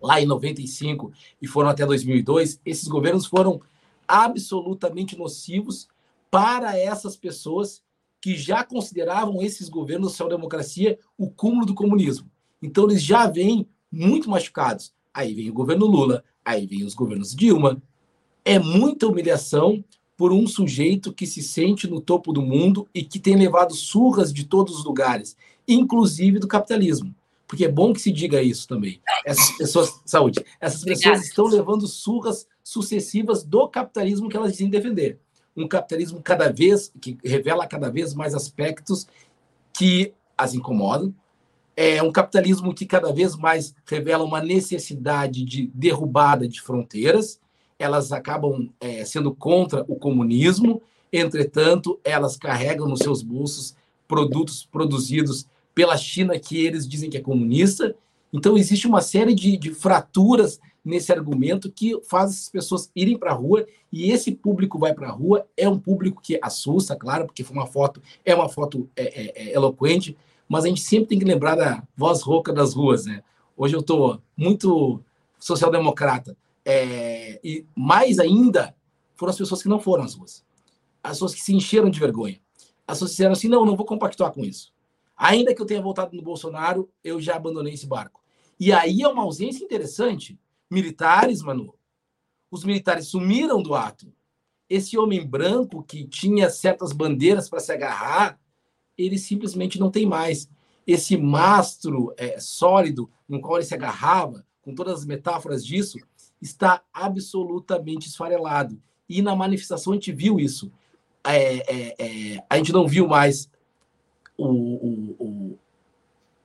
lá 0.00 0.20
em 0.20 0.26
95 0.26 1.12
e 1.42 1.46
foram 1.48 1.68
até 1.68 1.84
2002, 1.84 2.60
esses 2.64 2.86
governos 2.86 3.26
foram 3.26 3.60
absolutamente 4.06 5.18
nocivos 5.18 5.88
para 6.30 6.78
essas 6.78 7.16
pessoas 7.16 7.82
que 8.20 8.36
já 8.36 8.62
consideravam 8.62 9.42
esses 9.42 9.68
governos 9.68 10.12
social-democracia 10.12 10.98
o 11.18 11.28
cúmulo 11.28 11.66
do 11.66 11.74
comunismo. 11.74 12.30
Então, 12.62 12.84
eles 12.84 13.02
já 13.02 13.26
vêm 13.26 13.68
muito 13.90 14.30
machucados. 14.30 14.94
Aí 15.12 15.34
vem 15.34 15.50
o 15.50 15.54
governo 15.54 15.86
Lula, 15.86 16.22
aí 16.44 16.64
vem 16.64 16.84
os 16.84 16.94
governos 16.94 17.34
Dilma. 17.34 17.82
É 18.44 18.58
muita 18.58 19.08
humilhação 19.08 19.84
por 20.16 20.32
um 20.32 20.46
sujeito 20.46 21.12
que 21.12 21.26
se 21.26 21.42
sente 21.42 21.86
no 21.86 22.00
topo 22.00 22.32
do 22.32 22.40
mundo 22.40 22.88
e 22.94 23.02
que 23.02 23.18
tem 23.18 23.36
levado 23.36 23.74
surras 23.74 24.32
de 24.32 24.44
todos 24.44 24.78
os 24.78 24.84
lugares, 24.84 25.36
inclusive 25.68 26.38
do 26.38 26.48
capitalismo. 26.48 27.14
Porque 27.46 27.64
é 27.64 27.70
bom 27.70 27.92
que 27.92 28.00
se 28.00 28.10
diga 28.10 28.42
isso 28.42 28.66
também. 28.66 29.00
Essas 29.24 29.56
pessoas, 29.56 30.00
saúde, 30.04 30.44
essas 30.60 30.82
pessoas 30.82 31.04
Obrigada. 31.04 31.26
estão 31.26 31.46
levando 31.46 31.86
surras 31.86 32.46
sucessivas 32.64 33.44
do 33.44 33.68
capitalismo 33.68 34.28
que 34.28 34.36
elas 34.36 34.52
dizem 34.52 34.70
defender. 34.70 35.20
Um 35.56 35.68
capitalismo 35.68 36.20
cada 36.20 36.50
vez 36.50 36.92
que 37.00 37.16
revela 37.24 37.66
cada 37.66 37.88
vez 37.88 38.14
mais 38.14 38.34
aspectos 38.34 39.06
que 39.72 40.12
as 40.36 40.54
incomodam. 40.54 41.14
É 41.76 42.02
um 42.02 42.10
capitalismo 42.10 42.74
que 42.74 42.86
cada 42.86 43.12
vez 43.12 43.36
mais 43.36 43.74
revela 43.84 44.24
uma 44.24 44.40
necessidade 44.40 45.44
de 45.44 45.70
derrubada 45.74 46.48
de 46.48 46.60
fronteiras 46.60 47.38
elas 47.78 48.12
acabam 48.12 48.70
é, 48.80 49.04
sendo 49.04 49.34
contra 49.34 49.84
o 49.88 49.96
comunismo, 49.96 50.82
entretanto, 51.12 52.00
elas 52.04 52.36
carregam 52.36 52.88
nos 52.88 53.00
seus 53.00 53.22
bolsos 53.22 53.74
produtos 54.08 54.66
produzidos 54.70 55.46
pela 55.74 55.96
China 55.96 56.38
que 56.38 56.64
eles 56.64 56.88
dizem 56.88 57.10
que 57.10 57.16
é 57.16 57.20
comunista. 57.20 57.94
Então, 58.32 58.56
existe 58.56 58.86
uma 58.86 59.00
série 59.00 59.34
de, 59.34 59.56
de 59.56 59.74
fraturas 59.74 60.58
nesse 60.84 61.12
argumento 61.12 61.70
que 61.70 62.00
faz 62.02 62.30
as 62.30 62.48
pessoas 62.48 62.90
irem 62.94 63.18
para 63.18 63.32
a 63.32 63.34
rua 63.34 63.66
e 63.92 64.12
esse 64.12 64.30
público 64.30 64.78
vai 64.78 64.94
para 64.94 65.08
a 65.08 65.10
rua 65.10 65.44
é 65.56 65.68
um 65.68 65.78
público 65.78 66.22
que 66.22 66.38
assusta, 66.40 66.94
claro, 66.94 67.26
porque 67.26 67.42
foi 67.42 67.56
uma 67.56 67.66
foto, 67.66 68.00
é 68.24 68.32
uma 68.34 68.48
foto 68.48 68.88
é, 68.94 69.02
é, 69.02 69.48
é 69.48 69.54
eloquente, 69.54 70.16
mas 70.48 70.64
a 70.64 70.68
gente 70.68 70.80
sempre 70.80 71.08
tem 71.08 71.18
que 71.18 71.24
lembrar 71.24 71.56
da 71.56 71.82
voz 71.96 72.22
rouca 72.22 72.52
das 72.52 72.72
ruas, 72.72 73.04
né? 73.04 73.22
Hoje 73.56 73.74
eu 73.74 73.80
estou 73.80 74.20
muito 74.36 75.00
social-democrata. 75.40 76.36
É, 76.68 77.38
e 77.44 77.64
mais 77.76 78.18
ainda, 78.18 78.74
foram 79.14 79.30
as 79.30 79.38
pessoas 79.38 79.62
que 79.62 79.68
não 79.68 79.78
foram 79.78 80.02
às 80.02 80.14
ruas. 80.14 80.44
As 81.00 81.12
pessoas 81.12 81.34
que 81.34 81.40
se 81.40 81.54
encheram 81.54 81.88
de 81.88 82.00
vergonha. 82.00 82.40
As 82.86 82.96
pessoas 82.96 83.12
disseram 83.12 83.32
assim: 83.32 83.46
não, 83.46 83.64
não 83.64 83.76
vou 83.76 83.86
compactuar 83.86 84.32
com 84.32 84.44
isso. 84.44 84.74
Ainda 85.16 85.54
que 85.54 85.62
eu 85.62 85.66
tenha 85.66 85.80
voltado 85.80 86.14
no 86.16 86.22
Bolsonaro, 86.22 86.90
eu 87.04 87.20
já 87.20 87.36
abandonei 87.36 87.74
esse 87.74 87.86
barco. 87.86 88.20
E 88.58 88.72
aí 88.72 89.02
é 89.02 89.08
uma 89.08 89.22
ausência 89.22 89.64
interessante. 89.64 90.38
Militares, 90.68 91.40
Manu, 91.40 91.74
os 92.50 92.64
militares 92.64 93.06
sumiram 93.06 93.62
do 93.62 93.74
ato. 93.74 94.12
Esse 94.68 94.98
homem 94.98 95.24
branco 95.24 95.84
que 95.84 96.04
tinha 96.04 96.50
certas 96.50 96.92
bandeiras 96.92 97.48
para 97.48 97.60
se 97.60 97.72
agarrar, 97.72 98.38
ele 98.98 99.18
simplesmente 99.18 99.78
não 99.78 99.90
tem 99.90 100.04
mais. 100.04 100.50
Esse 100.84 101.16
mastro 101.16 102.12
é, 102.16 102.40
sólido 102.40 103.08
no 103.28 103.40
qual 103.40 103.56
ele 103.56 103.64
se 103.64 103.74
agarrava, 103.74 104.44
com 104.60 104.74
todas 104.74 105.00
as 105.00 105.06
metáforas 105.06 105.64
disso, 105.64 105.98
está 106.40 106.82
absolutamente 106.92 108.08
esfarelado. 108.08 108.80
E 109.08 109.22
na 109.22 109.34
manifestação 109.34 109.92
a 109.92 109.96
gente 109.96 110.12
viu 110.12 110.38
isso. 110.38 110.70
É, 111.24 111.56
é, 111.56 111.94
é, 111.98 112.44
a 112.48 112.56
gente 112.56 112.72
não 112.72 112.86
viu 112.86 113.08
mais 113.08 113.50
o, 114.36 114.46
o, 114.46 115.16
o, 115.18 115.58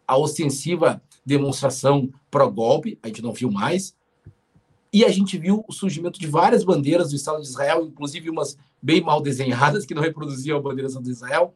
a 0.08 0.18
ostensiva 0.18 1.02
demonstração 1.26 2.12
pró-golpe, 2.30 2.98
a 3.04 3.08
gente 3.08 3.22
não 3.22 3.34
viu 3.34 3.52
mais. 3.52 3.96
E 4.94 5.06
a 5.06 5.10
gente 5.10 5.38
viu 5.38 5.64
o 5.68 5.72
surgimento 5.72 6.20
de 6.20 6.28
várias 6.28 6.64
bandeiras 6.64 7.10
do 7.10 7.16
Estado 7.16 7.42
de 7.42 7.48
Israel, 7.48 7.86
inclusive 7.86 8.30
umas 8.30 8.58
bem 8.82 9.02
mal 9.02 9.22
desenhadas, 9.22 9.86
que 9.86 9.94
não 9.94 10.02
reproduziam 10.02 10.58
a 10.58 10.62
bandeira 10.62 10.90
do 10.90 11.10
Israel, 11.10 11.54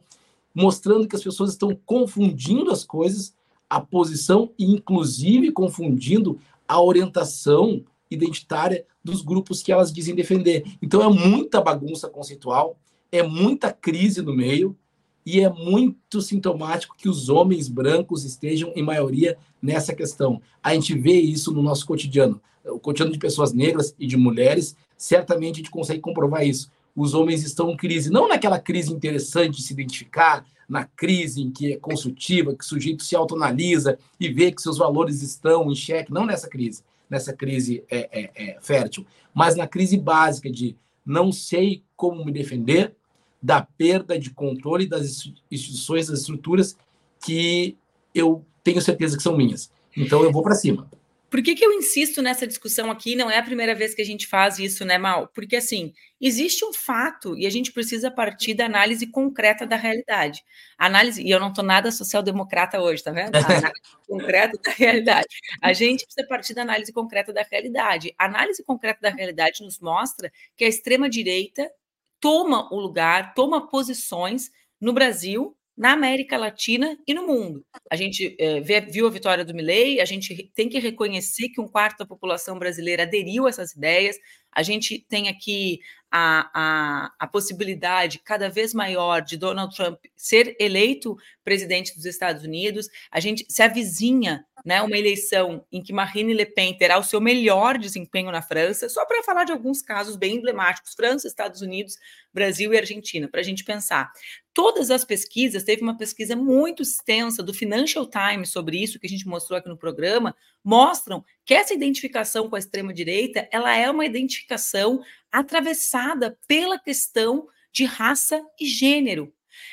mostrando 0.54 1.06
que 1.06 1.16
as 1.16 1.22
pessoas 1.22 1.50
estão 1.50 1.78
confundindo 1.84 2.70
as 2.70 2.82
coisas, 2.82 3.34
a 3.68 3.80
posição, 3.80 4.52
e 4.58 4.64
inclusive 4.64 5.52
confundindo 5.52 6.40
a 6.66 6.80
orientação 6.80 7.84
identitária 8.10 8.84
dos 9.02 9.22
grupos 9.22 9.62
que 9.62 9.72
elas 9.72 9.92
dizem 9.92 10.14
defender. 10.14 10.64
Então 10.80 11.02
é 11.02 11.08
muita 11.08 11.60
bagunça 11.60 12.08
conceitual, 12.08 12.78
é 13.10 13.22
muita 13.22 13.72
crise 13.72 14.22
no 14.22 14.34
meio 14.34 14.76
e 15.24 15.40
é 15.40 15.48
muito 15.48 16.20
sintomático 16.20 16.96
que 16.96 17.08
os 17.08 17.28
homens 17.28 17.68
brancos 17.68 18.24
estejam 18.24 18.72
em 18.76 18.82
maioria 18.82 19.36
nessa 19.60 19.94
questão. 19.94 20.40
A 20.62 20.72
gente 20.74 20.96
vê 20.96 21.18
isso 21.20 21.52
no 21.52 21.62
nosso 21.62 21.84
cotidiano, 21.86 22.40
o 22.64 22.78
cotidiano 22.78 23.12
de 23.12 23.18
pessoas 23.18 23.52
negras 23.52 23.94
e 23.98 24.06
de 24.06 24.16
mulheres, 24.16 24.76
certamente 24.96 25.54
a 25.54 25.56
gente 25.58 25.70
consegue 25.70 26.00
comprovar 26.00 26.46
isso. 26.46 26.70
Os 26.94 27.12
homens 27.12 27.44
estão 27.44 27.70
em 27.70 27.76
crise, 27.76 28.10
não 28.10 28.28
naquela 28.28 28.58
crise 28.58 28.92
interessante 28.92 29.56
de 29.56 29.62
se 29.62 29.72
identificar, 29.72 30.46
na 30.68 30.84
crise 30.84 31.42
em 31.42 31.50
que 31.50 31.72
é 31.72 31.76
consultiva, 31.76 32.54
que 32.54 32.64
o 32.64 32.66
sujeito 32.66 33.04
se 33.04 33.14
autoanalisa 33.14 33.98
e 34.18 34.28
vê 34.28 34.50
que 34.50 34.62
seus 34.62 34.78
valores 34.78 35.22
estão 35.22 35.70
em 35.70 35.74
xeque, 35.74 36.12
não 36.12 36.26
nessa 36.26 36.48
crise 36.48 36.82
nessa 37.08 37.32
crise 37.32 37.84
é, 37.90 38.08
é, 38.12 38.30
é, 38.34 38.58
fértil, 38.60 39.06
mas 39.34 39.56
na 39.56 39.66
crise 39.66 39.96
básica 39.96 40.50
de 40.50 40.76
não 41.04 41.30
sei 41.30 41.84
como 41.96 42.24
me 42.24 42.32
defender 42.32 42.94
da 43.40 43.62
perda 43.62 44.18
de 44.18 44.30
controle 44.30 44.86
das 44.86 45.30
instituições, 45.50 46.08
das 46.08 46.20
estruturas 46.20 46.76
que 47.24 47.76
eu 48.14 48.44
tenho 48.64 48.80
certeza 48.80 49.16
que 49.16 49.22
são 49.22 49.36
minhas. 49.36 49.70
Então 49.96 50.22
eu 50.22 50.32
vou 50.32 50.42
para 50.42 50.54
cima. 50.54 50.88
Por 51.36 51.42
que, 51.42 51.54
que 51.54 51.66
eu 51.66 51.70
insisto 51.70 52.22
nessa 52.22 52.46
discussão 52.46 52.90
aqui? 52.90 53.14
Não 53.14 53.30
é 53.30 53.36
a 53.36 53.42
primeira 53.42 53.74
vez 53.74 53.94
que 53.94 54.00
a 54.00 54.04
gente 54.06 54.26
faz 54.26 54.58
isso, 54.58 54.86
né, 54.86 54.96
Mal? 54.96 55.28
Porque, 55.34 55.56
assim, 55.56 55.92
existe 56.18 56.64
um 56.64 56.72
fato 56.72 57.36
e 57.36 57.46
a 57.46 57.50
gente 57.50 57.72
precisa 57.72 58.10
partir 58.10 58.54
da 58.54 58.64
análise 58.64 59.06
concreta 59.06 59.66
da 59.66 59.76
realidade. 59.76 60.42
Análise, 60.78 61.22
e 61.22 61.30
eu 61.30 61.38
não 61.38 61.50
estou 61.50 61.62
nada 61.62 61.92
social-democrata 61.92 62.80
hoje, 62.80 63.04
tá 63.04 63.10
vendo? 63.10 63.36
A 63.36 63.40
análise 63.68 63.82
concreta 64.08 64.58
da 64.64 64.70
realidade. 64.70 65.28
A 65.60 65.74
gente 65.74 66.06
precisa 66.06 66.26
partir 66.26 66.54
da 66.54 66.62
análise 66.62 66.90
concreta 66.90 67.34
da 67.34 67.42
realidade. 67.42 68.14
A 68.16 68.24
análise 68.24 68.64
concreta 68.64 69.00
da 69.02 69.10
realidade 69.10 69.62
nos 69.62 69.78
mostra 69.78 70.32
que 70.56 70.64
a 70.64 70.68
extrema-direita 70.68 71.70
toma 72.18 72.66
o 72.72 72.80
lugar, 72.80 73.34
toma 73.34 73.68
posições 73.68 74.50
no 74.80 74.94
Brasil 74.94 75.54
na 75.76 75.92
América 75.92 76.38
Latina 76.38 76.96
e 77.06 77.12
no 77.12 77.26
mundo. 77.26 77.64
A 77.90 77.96
gente 77.96 78.34
é, 78.38 78.60
vê, 78.60 78.80
viu 78.80 79.06
a 79.06 79.10
vitória 79.10 79.44
do 79.44 79.54
Milley, 79.54 80.00
a 80.00 80.04
gente 80.04 80.50
tem 80.54 80.68
que 80.68 80.78
reconhecer 80.78 81.50
que 81.50 81.60
um 81.60 81.68
quarto 81.68 81.98
da 81.98 82.06
população 82.06 82.58
brasileira 82.58 83.02
aderiu 83.02 83.46
a 83.46 83.50
essas 83.50 83.72
ideias. 83.72 84.16
A 84.50 84.62
gente 84.62 85.04
tem 85.08 85.28
aqui 85.28 85.80
a, 86.10 86.50
a, 86.54 87.12
a 87.18 87.26
possibilidade 87.26 88.20
cada 88.20 88.48
vez 88.48 88.72
maior 88.72 89.20
de 89.20 89.36
Donald 89.36 89.74
Trump 89.74 89.98
ser 90.14 90.56
eleito 90.58 91.16
presidente 91.44 91.94
dos 91.94 92.04
Estados 92.04 92.42
Unidos. 92.42 92.88
A 93.10 93.20
gente 93.20 93.44
se 93.48 93.62
avizinha 93.62 94.44
né, 94.64 94.82
uma 94.82 94.98
eleição 94.98 95.64
em 95.70 95.80
que 95.82 95.92
Marine 95.92 96.34
Le 96.34 96.46
Pen 96.46 96.76
terá 96.76 96.98
o 96.98 97.04
seu 97.04 97.20
melhor 97.20 97.78
desempenho 97.78 98.32
na 98.32 98.42
França, 98.42 98.88
só 98.88 99.04
para 99.04 99.22
falar 99.22 99.44
de 99.44 99.52
alguns 99.52 99.80
casos 99.80 100.16
bem 100.16 100.36
emblemáticos: 100.36 100.94
França, 100.94 101.28
Estados 101.28 101.60
Unidos, 101.60 101.96
Brasil 102.32 102.74
e 102.74 102.76
Argentina, 102.76 103.28
para 103.28 103.40
a 103.40 103.44
gente 103.44 103.64
pensar. 103.64 104.10
Todas 104.52 104.90
as 104.90 105.04
pesquisas, 105.04 105.62
teve 105.62 105.82
uma 105.82 105.96
pesquisa 105.96 106.34
muito 106.34 106.82
extensa 106.82 107.42
do 107.42 107.54
Financial 107.54 108.08
Times 108.08 108.50
sobre 108.50 108.82
isso, 108.82 108.98
que 108.98 109.06
a 109.06 109.10
gente 109.10 109.28
mostrou 109.28 109.58
aqui 109.58 109.68
no 109.68 109.76
programa, 109.76 110.34
mostram 110.64 111.24
que 111.44 111.54
essa 111.54 111.74
identificação 111.74 112.48
com 112.48 112.56
a 112.56 112.58
extrema-direita 112.58 113.48
ela 113.52 113.76
é 113.76 113.88
uma 113.88 114.04
identificação 114.04 115.00
atravessada 115.38 116.38
pela 116.46 116.78
questão 116.78 117.46
de 117.72 117.84
raça 117.84 118.42
e 118.60 118.66
gênero. 118.66 119.32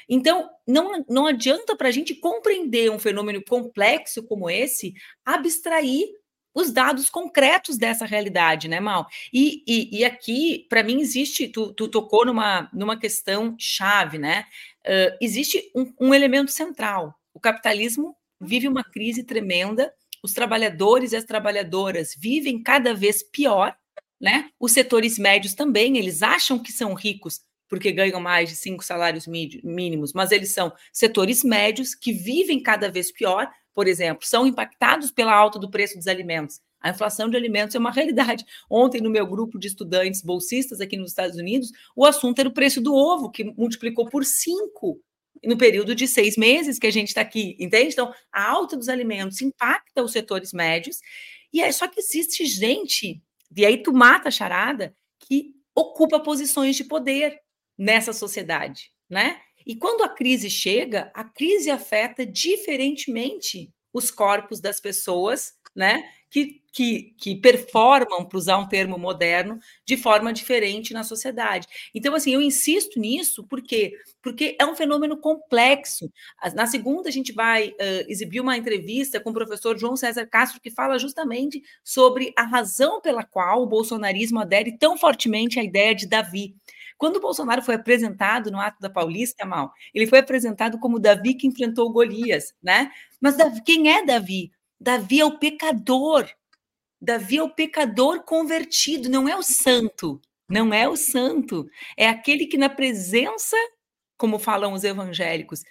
Então, 0.10 0.49
não, 0.67 1.04
não 1.10 1.28
adianta 1.28 1.76
para 1.76 1.88
a 1.88 1.91
gente 1.91 2.13
compreender 2.15 2.91
um 2.91 2.99
fenômeno 2.99 3.41
complexo 3.43 4.23
como 4.23 4.49
esse, 4.49 4.93
abstrair 5.26 6.08
os 6.54 6.71
dados 6.71 7.10
concretos 7.10 7.78
dessa 7.78 8.06
realidade, 8.06 8.67
né, 8.67 8.80
Mal? 8.80 9.08
E, 9.34 9.63
e, 9.67 9.99
e 9.99 10.06
aqui, 10.06 10.67
para 10.69 10.84
mim, 10.84 10.99
existe, 10.99 11.47
tu, 11.47 11.73
tu, 11.73 11.88
tocou 11.88 12.26
numa, 12.26 12.69
numa 12.73 12.99
questão 12.99 13.56
chave, 13.58 14.17
né? 14.17 14.45
Uh, 14.86 15.17
existe 15.19 15.71
um, 15.76 15.91
um 15.99 16.13
elemento 16.13 16.52
central. 16.52 17.15
O 17.34 17.39
capitalismo 17.39 18.15
vive 18.39 18.67
uma 18.67 18.84
crise 18.84 19.23
tremenda, 19.23 19.91
os 20.21 20.34
trabalhadores 20.34 21.12
e 21.12 21.15
as 21.15 21.23
trabalhadoras 21.23 22.13
vivem 22.17 22.62
cada 22.62 22.93
vez 22.93 23.23
pior, 23.23 23.76
né? 24.23 24.49
Os 24.57 24.71
setores 24.71 25.19
médios 25.19 25.53
também, 25.53 25.97
eles 25.97 26.23
acham 26.23 26.57
que 26.57 26.71
são 26.71 26.93
ricos, 26.93 27.41
porque 27.67 27.91
ganham 27.91 28.21
mais 28.21 28.47
de 28.47 28.55
cinco 28.55 28.81
salários 28.81 29.27
mínimos, 29.27 30.13
mas 30.13 30.31
eles 30.31 30.51
são 30.51 30.71
setores 30.93 31.43
médios 31.43 31.93
que 31.93 32.13
vivem 32.13 32.63
cada 32.63 32.89
vez 32.89 33.12
pior, 33.12 33.51
por 33.73 33.86
exemplo, 33.86 34.25
são 34.25 34.47
impactados 34.47 35.12
pela 35.12 35.36
alta 35.36 35.59
do 35.59 35.69
preço 35.69 35.97
dos 35.97 36.07
alimentos. 36.07 36.62
A 36.79 36.91
inflação 36.91 37.29
de 37.29 37.36
alimentos 37.36 37.75
é 37.75 37.79
uma 37.79 37.91
realidade. 37.91 38.45
Ontem, 38.69 39.01
no 39.01 39.09
meu 39.09 39.27
grupo 39.27 39.59
de 39.59 39.67
estudantes 39.67 40.21
bolsistas 40.21 40.79
aqui 40.79 40.95
nos 40.95 41.09
Estados 41.12 41.36
Unidos, 41.36 41.69
o 41.93 42.05
assunto 42.05 42.39
era 42.39 42.47
o 42.47 42.53
preço 42.53 42.79
do 42.79 42.95
ovo, 42.95 43.29
que 43.29 43.43
multiplicou 43.43 44.05
por 44.05 44.23
cinco 44.23 45.01
no 45.43 45.57
período 45.57 45.93
de 45.93 46.07
seis 46.07 46.38
meses 46.38 46.79
que 46.79 46.88
a 46.88 46.91
gente 46.91 47.09
está 47.09 47.19
aqui, 47.19 47.57
entende? 47.59 47.91
Então, 47.91 48.13
a 48.31 48.49
alta 48.49 48.77
dos 48.77 48.88
alimentos 48.88 49.41
impacta 49.41 50.01
os 50.01 50.13
setores 50.13 50.53
médios, 50.53 50.99
e 51.51 51.59
é 51.59 51.69
só 51.73 51.89
que 51.89 51.99
existe 51.99 52.45
gente, 52.45 53.21
e 53.55 53.65
aí 53.65 53.81
tu 53.81 53.93
mata 53.93 54.29
a 54.29 54.31
charada, 54.31 54.95
que 55.19 55.53
ocupa 55.75 56.19
posições 56.19 56.75
de 56.75 56.83
poder 56.83 57.39
nessa 57.77 58.13
sociedade, 58.13 58.91
né? 59.09 59.39
E 59.65 59.75
quando 59.75 60.03
a 60.03 60.09
crise 60.09 60.49
chega, 60.49 61.11
a 61.13 61.23
crise 61.23 61.71
afeta 61.71 62.25
diferentemente 62.25 63.71
os 63.93 64.11
corpos 64.11 64.59
das 64.59 64.79
pessoas, 64.79 65.53
né? 65.75 66.03
Que, 66.33 66.63
que, 66.73 67.13
que 67.19 67.35
performam, 67.35 68.25
para 68.25 68.37
usar 68.37 68.57
um 68.57 68.67
termo 68.67 68.97
moderno, 68.97 69.59
de 69.85 69.95
forma 69.95 70.33
diferente 70.33 70.91
na 70.91 71.03
sociedade. 71.03 71.67
Então, 71.93 72.15
assim, 72.15 72.33
eu 72.33 72.41
insisto 72.41 72.99
nisso 72.99 73.45
porque 73.47 73.93
porque 74.19 74.55
é 74.59 74.65
um 74.65 74.73
fenômeno 74.73 75.17
complexo. 75.17 76.09
Na 76.55 76.65
segunda, 76.65 77.09
a 77.09 77.11
gente 77.11 77.33
vai 77.33 77.67
uh, 77.67 77.75
exibir 78.07 78.39
uma 78.39 78.57
entrevista 78.57 79.19
com 79.19 79.29
o 79.31 79.33
professor 79.33 79.77
João 79.77 79.97
César 79.97 80.25
Castro, 80.25 80.61
que 80.61 80.71
fala 80.71 80.97
justamente 80.97 81.61
sobre 81.83 82.33
a 82.37 82.43
razão 82.43 83.01
pela 83.01 83.23
qual 83.23 83.61
o 83.61 83.67
bolsonarismo 83.67 84.39
adere 84.39 84.77
tão 84.77 84.97
fortemente 84.97 85.59
à 85.59 85.63
ideia 85.63 85.93
de 85.93 86.07
Davi. 86.07 86.55
Quando 86.97 87.17
o 87.17 87.19
Bolsonaro 87.19 87.61
foi 87.61 87.75
apresentado 87.75 88.49
no 88.49 88.61
ato 88.61 88.79
da 88.79 88.89
Paulista, 88.89 89.45
mal, 89.45 89.73
ele 89.93 90.07
foi 90.07 90.19
apresentado 90.19 90.79
como 90.79 90.99
Davi 90.99 91.33
que 91.33 91.45
enfrentou 91.45 91.91
Golias, 91.91 92.53
né? 92.63 92.89
Mas 93.19 93.35
Davi, 93.35 93.61
quem 93.61 93.91
é 93.91 94.05
Davi? 94.05 94.51
Davi 94.83 95.21
é 95.21 95.25
o 95.25 95.39
pecador. 95.39 96.29
Davi 97.01 97.37
é 97.37 97.43
o 97.43 97.49
pecador 97.49 98.23
convertido, 98.23 99.09
não 99.09 99.29
é 99.29 99.35
o 99.35 99.41
santo. 99.41 100.19
Não 100.49 100.73
é 100.73 100.89
o 100.89 100.97
santo. 100.97 101.65
É 101.95 102.05
aquele 102.09 102.47
que, 102.47 102.57
na 102.57 102.67
presença, 102.67 103.55
como 104.17 104.37
falam 104.37 104.73
os 104.73 104.83
evangélicos, 104.83 105.63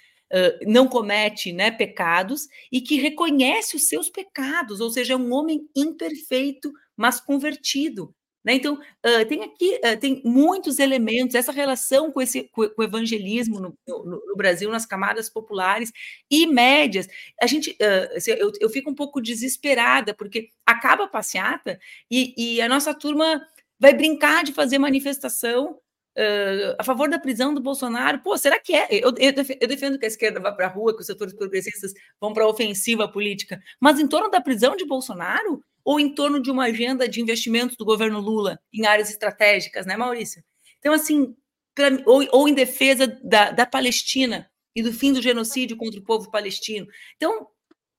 não 0.67 0.89
comete 0.89 1.53
né, 1.53 1.71
pecados 1.71 2.49
e 2.73 2.81
que 2.81 2.97
reconhece 2.97 3.77
os 3.77 3.87
seus 3.87 4.09
pecados, 4.09 4.81
ou 4.81 4.89
seja, 4.89 5.13
é 5.13 5.17
um 5.17 5.31
homem 5.35 5.69
imperfeito, 5.77 6.73
mas 6.97 7.21
convertido. 7.21 8.15
Né? 8.45 8.55
Então, 8.55 8.75
uh, 8.75 9.27
tem 9.29 9.43
aqui 9.43 9.81
uh, 9.85 9.99
tem 9.99 10.21
muitos 10.25 10.79
elementos, 10.79 11.35
essa 11.35 11.53
relação 11.53 12.11
com, 12.11 12.21
esse, 12.21 12.45
com, 12.45 12.69
o 12.77 12.83
evangelismo 12.83 13.61
no, 13.61 13.79
no, 13.87 14.05
no, 14.05 14.37
Brasil, 14.37 14.71
nas 14.71 14.85
camadas 14.85 15.31
populares 15.31 15.93
e 16.31 16.47
médias. 16.47 17.09
A 17.41 17.47
gente, 17.47 17.71
uh, 17.71 18.31
eu, 18.39 18.53
eu 18.61 18.69
fico 18.69 18.91
um 18.91 18.95
pouco 18.95 19.21
desesperada, 19.21 20.13
porque 20.13 20.49
acaba 20.67 21.05
a 21.05 21.09
passeata 21.09 21.79
e, 22.11 22.35
e 22.37 22.61
a 22.61 22.69
nossa 22.69 22.93
turma 22.93 23.41
vai 23.79 23.95
brincar 23.95 24.45
de 24.45 24.53
fazer 24.53 24.79
manifestação 24.79 25.79
Uh, 26.15 26.77
a 26.79 26.85
favor 26.85 27.09
da 27.09 27.19
prisão 27.19 27.55
do 27.55 27.61
Bolsonaro. 27.63 28.19
Pô, 28.19 28.37
será 28.37 28.61
que 28.61 28.75
é? 28.75 28.87
Eu, 28.91 29.15
eu, 29.17 29.33
eu 29.61 29.67
defendo 29.67 29.99
que 29.99 30.05
a 30.05 30.09
esquerda 30.09 30.41
vá 30.41 30.53
para 30.53 30.67
a 30.67 30.69
rua, 30.69 30.95
que 30.95 31.01
os 31.01 31.07
setores 31.07 31.33
progressistas 31.33 31.95
vão 32.21 32.35
para 32.35 32.45
a 32.45 32.49
ofensiva 32.49 33.09
política, 33.11 33.59
mas 33.81 33.99
em 33.99 34.07
torno 34.07 34.31
da 34.31 34.39
prisão 34.39 34.77
de 34.77 34.85
Bolsonaro, 34.85 35.65
ou 35.85 35.99
em 35.99 36.15
torno 36.15 36.41
de 36.41 36.51
uma 36.51 36.65
agenda 36.65 37.09
de 37.09 37.21
investimentos 37.21 37.77
do 37.77 37.85
governo 37.85 38.21
Lula 38.21 38.61
em 38.73 38.87
áreas 38.87 39.11
estratégicas, 39.11 39.87
né, 39.87 39.97
Maurício? 39.97 40.43
Então, 40.79 40.93
assim, 40.93 41.35
pra, 41.75 41.89
ou, 42.07 42.27
ou, 42.33 42.49
em 42.49 42.55
defesa 42.55 43.07
da, 43.23 43.51
da 43.51 43.67
Palestina 43.67 44.51
e 44.75 44.83
do 44.83 44.93
fim 44.93 45.13
do 45.13 45.23
genocídio 45.23 45.77
contra 45.77 46.01
o 46.01 46.05
povo 46.05 46.31
palestino. 46.31 46.87
Então, 47.17 47.49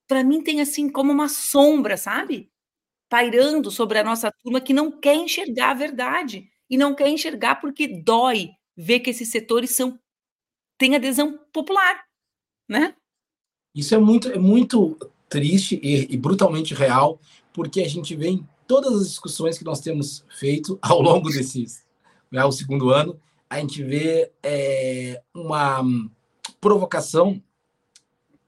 para 0.07 0.23
mim, 0.23 0.41
tem 0.41 0.61
assim 0.61 0.89
como 0.89 1.11
uma 1.11 1.29
sombra, 1.29 1.97
sabe? 1.97 2.49
Pairando 3.09 3.69
sobre 3.69 3.99
a 3.99 4.03
nossa 4.03 4.31
turma 4.43 4.61
que 4.61 4.73
não 4.73 4.91
quer 4.91 5.15
enxergar 5.15 5.71
a 5.71 5.75
verdade 5.75 6.49
e 6.69 6.77
não 6.77 6.95
quer 6.95 7.07
enxergar 7.09 7.55
porque 7.55 7.87
dói 7.87 8.49
ver 8.75 8.99
que 8.99 9.09
esses 9.09 9.29
setores 9.29 9.75
são 9.75 9.99
têm 10.77 10.95
adesão 10.95 11.39
popular, 11.53 12.03
né? 12.67 12.95
Isso 13.75 13.95
é 13.95 13.97
muito, 13.97 14.29
é 14.29 14.37
muito 14.37 14.97
triste 15.29 15.79
e, 15.81 16.13
e 16.13 16.17
brutalmente 16.17 16.73
real, 16.73 17.19
porque 17.53 17.81
a 17.81 17.87
gente 17.87 18.15
vê 18.15 18.29
em 18.29 18.47
todas 18.67 18.93
as 18.93 19.07
discussões 19.07 19.57
que 19.57 19.63
nós 19.63 19.79
temos 19.79 20.25
feito 20.37 20.77
ao 20.81 21.01
longo 21.01 21.29
desses, 21.29 21.85
né, 22.31 22.43
o 22.43 22.51
segundo 22.51 22.89
ano, 22.89 23.19
a 23.49 23.59
gente 23.59 23.83
vê 23.83 24.31
é, 24.41 25.21
uma 25.33 25.83
provocação 26.59 27.41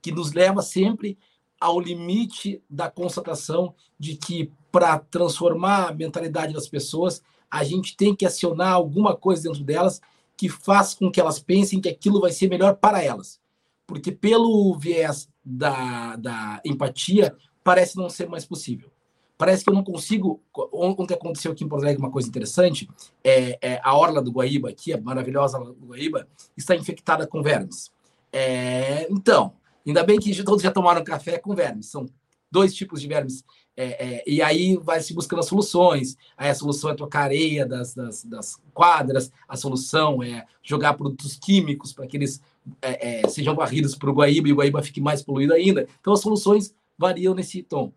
que 0.01 0.11
nos 0.11 0.33
leva 0.33 0.61
sempre 0.61 1.17
ao 1.59 1.79
limite 1.79 2.61
da 2.69 2.89
constatação 2.89 3.73
de 3.99 4.15
que 4.15 4.51
para 4.71 4.99
transformar 4.99 5.89
a 5.89 5.93
mentalidade 5.93 6.53
das 6.53 6.67
pessoas, 6.67 7.21
a 7.49 7.63
gente 7.63 7.95
tem 7.95 8.15
que 8.15 8.25
acionar 8.25 8.73
alguma 8.73 9.15
coisa 9.15 9.43
dentro 9.43 9.63
delas 9.63 10.01
que 10.35 10.49
faz 10.49 10.93
com 10.93 11.09
que 11.09 11.19
elas 11.19 11.39
pensem 11.39 11.79
que 11.79 11.87
aquilo 11.87 12.19
vai 12.19 12.31
ser 12.31 12.49
melhor 12.49 12.75
para 12.75 13.01
elas. 13.01 13.39
Porque 13.87 14.11
pelo 14.11 14.77
viés 14.77 15.29
da, 15.43 16.15
da 16.17 16.61
empatia, 16.65 17.35
parece 17.63 17.95
não 17.95 18.09
ser 18.09 18.27
mais 18.27 18.43
possível 18.43 18.91
parece 19.37 19.63
que 19.63 19.69
eu 19.69 19.73
não 19.73 19.83
consigo. 19.83 20.41
Ontem 20.71 21.13
aconteceu 21.13 21.51
aqui 21.51 21.63
em 21.63 21.67
Porto 21.67 21.83
Alegre 21.83 22.01
uma 22.01 22.11
coisa 22.11 22.27
interessante: 22.27 22.89
é, 23.23 23.57
é, 23.61 23.81
a 23.83 23.95
orla 23.95 24.21
do 24.21 24.31
Guaíba, 24.31 24.69
aqui, 24.69 24.93
a 24.93 24.99
maravilhosa 24.99 25.57
orla 25.57 25.73
do 25.73 25.87
Guaíba, 25.87 26.27
está 26.55 26.75
infectada 26.75 27.27
com 27.27 27.41
vermes. 27.41 27.91
É, 28.31 29.07
então, 29.09 29.53
ainda 29.85 30.03
bem 30.03 30.19
que 30.19 30.43
todos 30.43 30.61
já 30.61 30.71
tomaram 30.71 31.03
café 31.03 31.37
com 31.37 31.55
vermes. 31.55 31.87
São 31.87 32.05
dois 32.51 32.73
tipos 32.73 33.01
de 33.01 33.07
vermes. 33.07 33.43
É, 33.77 34.05
é, 34.05 34.23
e 34.25 34.41
aí 34.41 34.77
vai 34.77 35.01
se 35.01 35.13
buscando 35.13 35.39
as 35.39 35.47
soluções. 35.47 36.17
Aí 36.37 36.49
a 36.49 36.55
solução 36.55 36.89
é 36.89 36.95
trocar 36.95 37.23
areia 37.23 37.65
das, 37.65 37.93
das, 37.93 38.23
das 38.23 38.57
quadras, 38.73 39.31
a 39.47 39.57
solução 39.57 40.23
é 40.23 40.45
jogar 40.63 40.93
produtos 40.93 41.35
químicos 41.35 41.91
para 41.91 42.07
que 42.07 42.15
eles 42.15 42.41
é, 42.81 43.27
sejam 43.27 43.53
varridos 43.53 43.95
para 43.95 44.09
o 44.09 44.13
Guaíba 44.13 44.47
e 44.47 44.53
o 44.53 44.55
Guaíba 44.55 44.81
fique 44.81 45.01
mais 45.01 45.21
poluído 45.21 45.53
ainda. 45.53 45.87
Então 45.99 46.13
as 46.13 46.21
soluções 46.21 46.73
variam 46.97 47.35
nesse 47.35 47.61
tom. 47.61 47.91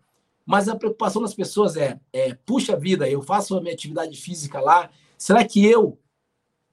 Mas 0.49 0.67
a 0.67 0.75
preocupação 0.75 1.21
das 1.21 1.35
pessoas 1.35 1.77
é, 1.77 1.99
é 2.11 2.33
puxa 2.33 2.75
vida, 2.75 3.07
eu 3.07 3.21
faço 3.21 3.55
a 3.55 3.61
minha 3.61 3.71
atividade 3.71 4.19
física 4.19 4.59
lá, 4.59 4.89
será 5.15 5.45
que 5.45 5.63
eu 5.63 5.99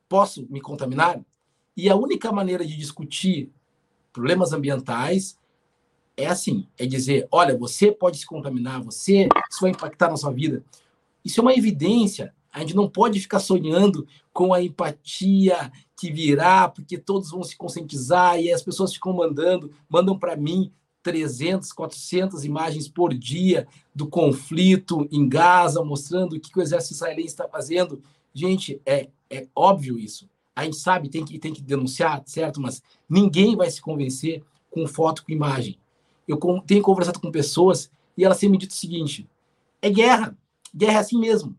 posso 0.09 0.47
me 0.49 0.63
contaminar? 0.63 1.21
E 1.77 1.91
a 1.91 1.95
única 1.95 2.33
maneira 2.33 2.65
de 2.65 2.75
discutir 2.75 3.53
problemas 4.15 4.55
ambientais 4.55 5.39
é 6.17 6.27
assim, 6.27 6.67
é 6.79 6.87
dizer, 6.87 7.29
olha, 7.31 7.55
você 7.55 7.93
pode 7.93 8.17
se 8.17 8.25
contaminar, 8.25 8.83
você, 8.83 9.29
isso 9.51 9.61
vai 9.61 9.73
impactar 9.73 10.09
na 10.09 10.17
sua 10.17 10.33
vida. 10.33 10.65
Isso 11.23 11.39
é 11.39 11.43
uma 11.43 11.53
evidência. 11.53 12.35
A 12.51 12.61
gente 12.61 12.75
não 12.75 12.89
pode 12.89 13.21
ficar 13.21 13.41
sonhando 13.41 14.07
com 14.33 14.55
a 14.55 14.63
empatia 14.63 15.71
que 15.95 16.11
virá, 16.11 16.67
porque 16.67 16.97
todos 16.97 17.31
vão 17.31 17.43
se 17.43 17.55
conscientizar 17.55 18.41
e 18.41 18.51
as 18.51 18.63
pessoas 18.63 18.95
ficam 18.95 19.13
mandando, 19.13 19.71
mandam 19.87 20.19
para 20.19 20.35
mim, 20.35 20.73
300, 21.07 21.73
400 21.73 22.45
imagens 22.45 22.89
por 22.89 23.15
dia 23.15 23.69
do 23.95 24.09
conflito 24.09 25.07
em 25.13 25.29
Gaza, 25.29 25.85
mostrando 25.85 26.35
o 26.35 26.41
que 26.41 26.59
o 26.59 26.61
exército 26.61 26.95
israelense 26.95 27.29
está 27.29 27.47
fazendo. 27.47 28.03
Gente, 28.35 28.81
é, 28.85 29.09
é 29.31 29.47
óbvio 29.55 30.01
isso. 30.01 30.29
A 30.55 30.65
gente 30.65 30.79
sabe, 30.79 31.09
tem 31.09 31.25
que, 31.25 31.39
tem 31.39 31.55
que 31.55 31.63
denunciar, 31.63 32.25
certo? 32.27 32.61
Mas 32.61 32.83
ninguém 33.09 33.55
vai 33.55 33.71
se 33.71 33.81
convencer 33.81 34.43
com 34.69 34.85
foto, 34.85 35.25
com 35.25 35.31
imagem. 35.31 35.79
Eu 36.27 36.41
tenho 36.67 36.83
conversado 36.83 37.21
com 37.21 37.31
pessoas 37.31 37.89
e 38.19 38.25
elas 38.25 38.41
têm 38.41 38.49
me 38.49 38.59
dito 38.59 38.73
o 38.73 38.75
seguinte: 38.75 39.31
é 39.81 39.89
guerra. 39.89 40.37
Guerra 40.75 40.95
é 40.95 40.99
assim 40.99 41.21
mesmo. 41.21 41.57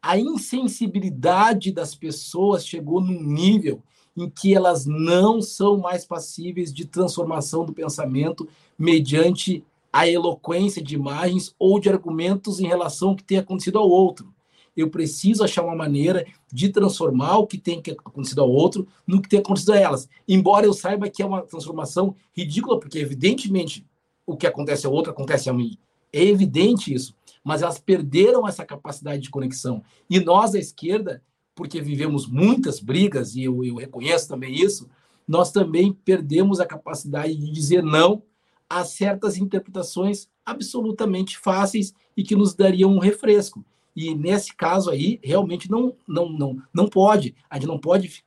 A 0.00 0.18
insensibilidade 0.18 1.70
das 1.70 1.94
pessoas 1.94 2.66
chegou 2.66 2.98
num 3.02 3.22
nível 3.22 3.82
em 4.18 4.28
que 4.28 4.54
elas 4.54 4.84
não 4.86 5.40
são 5.40 5.78
mais 5.78 6.04
passíveis 6.04 6.72
de 6.72 6.84
transformação 6.84 7.64
do 7.64 7.72
pensamento 7.72 8.48
mediante 8.78 9.64
a 9.92 10.08
eloquência 10.08 10.82
de 10.82 10.94
imagens 10.94 11.54
ou 11.58 11.80
de 11.80 11.88
argumentos 11.88 12.60
em 12.60 12.66
relação 12.66 13.10
ao 13.10 13.16
que 13.16 13.24
tem 13.24 13.38
acontecido 13.38 13.78
ao 13.78 13.88
outro. 13.88 14.32
Eu 14.76 14.90
preciso 14.90 15.42
achar 15.42 15.64
uma 15.64 15.74
maneira 15.74 16.24
de 16.52 16.68
transformar 16.68 17.38
o 17.38 17.46
que 17.46 17.58
tem 17.58 17.82
acontecido 18.04 18.40
ao 18.40 18.50
outro 18.50 18.86
no 19.06 19.20
que 19.20 19.28
tem 19.28 19.40
acontecido 19.40 19.72
a 19.72 19.78
elas. 19.78 20.08
Embora 20.26 20.66
eu 20.66 20.72
saiba 20.72 21.08
que 21.08 21.22
é 21.22 21.26
uma 21.26 21.42
transformação 21.42 22.14
ridícula, 22.32 22.78
porque 22.78 22.98
evidentemente 22.98 23.84
o 24.24 24.36
que 24.36 24.46
acontece 24.46 24.86
ao 24.86 24.92
outro 24.92 25.10
acontece 25.10 25.50
a 25.50 25.52
mim. 25.52 25.76
É 26.12 26.22
evidente 26.22 26.94
isso. 26.94 27.14
Mas 27.42 27.62
elas 27.62 27.78
perderam 27.78 28.46
essa 28.46 28.64
capacidade 28.64 29.22
de 29.22 29.30
conexão. 29.30 29.82
E 30.08 30.20
nós, 30.20 30.52
da 30.52 30.58
esquerda, 30.58 31.22
porque 31.58 31.80
vivemos 31.80 32.28
muitas 32.28 32.78
brigas, 32.78 33.34
e 33.34 33.42
eu, 33.42 33.64
eu 33.64 33.74
reconheço 33.74 34.28
também 34.28 34.54
isso, 34.54 34.88
nós 35.26 35.50
também 35.50 35.92
perdemos 35.92 36.60
a 36.60 36.64
capacidade 36.64 37.34
de 37.34 37.50
dizer 37.50 37.82
não 37.82 38.22
a 38.70 38.84
certas 38.84 39.36
interpretações 39.36 40.28
absolutamente 40.46 41.36
fáceis 41.36 41.92
e 42.16 42.22
que 42.22 42.36
nos 42.36 42.54
dariam 42.54 42.94
um 42.94 43.00
refresco. 43.00 43.64
E 43.96 44.14
nesse 44.14 44.54
caso 44.54 44.88
aí, 44.88 45.18
realmente 45.20 45.68
não, 45.68 45.96
não, 46.06 46.28
não, 46.28 46.62
não 46.72 46.86
pode. 46.86 47.34
A 47.50 47.56
gente 47.56 47.66
não 47.66 47.80
pode 47.80 48.24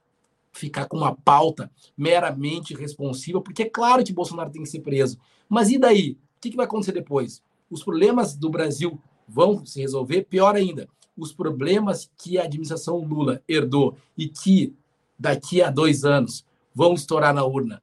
ficar 0.52 0.88
com 0.88 0.98
uma 0.98 1.16
pauta 1.16 1.72
meramente 1.98 2.74
responsiva, 2.74 3.40
porque 3.40 3.64
é 3.64 3.70
claro 3.70 4.04
que 4.04 4.12
Bolsonaro 4.12 4.52
tem 4.52 4.62
que 4.62 4.70
ser 4.70 4.82
preso. 4.82 5.18
Mas 5.48 5.70
e 5.70 5.78
daí? 5.78 6.18
O 6.36 6.42
que, 6.42 6.50
que 6.50 6.58
vai 6.58 6.66
acontecer 6.66 6.92
depois? 6.92 7.42
Os 7.70 7.82
problemas 7.82 8.36
do 8.36 8.50
Brasil 8.50 9.00
vão 9.26 9.66
se 9.66 9.80
resolver? 9.80 10.24
Pior 10.24 10.54
ainda, 10.54 10.90
os 11.22 11.32
problemas 11.32 12.10
que 12.18 12.40
a 12.40 12.44
administração 12.44 12.98
Lula 12.98 13.44
herdou 13.48 13.96
e 14.18 14.28
que 14.28 14.74
daqui 15.18 15.62
a 15.62 15.70
dois 15.70 16.04
anos 16.04 16.44
vão 16.74 16.96
estourar 16.96 17.32
na 17.32 17.46
urna, 17.46 17.80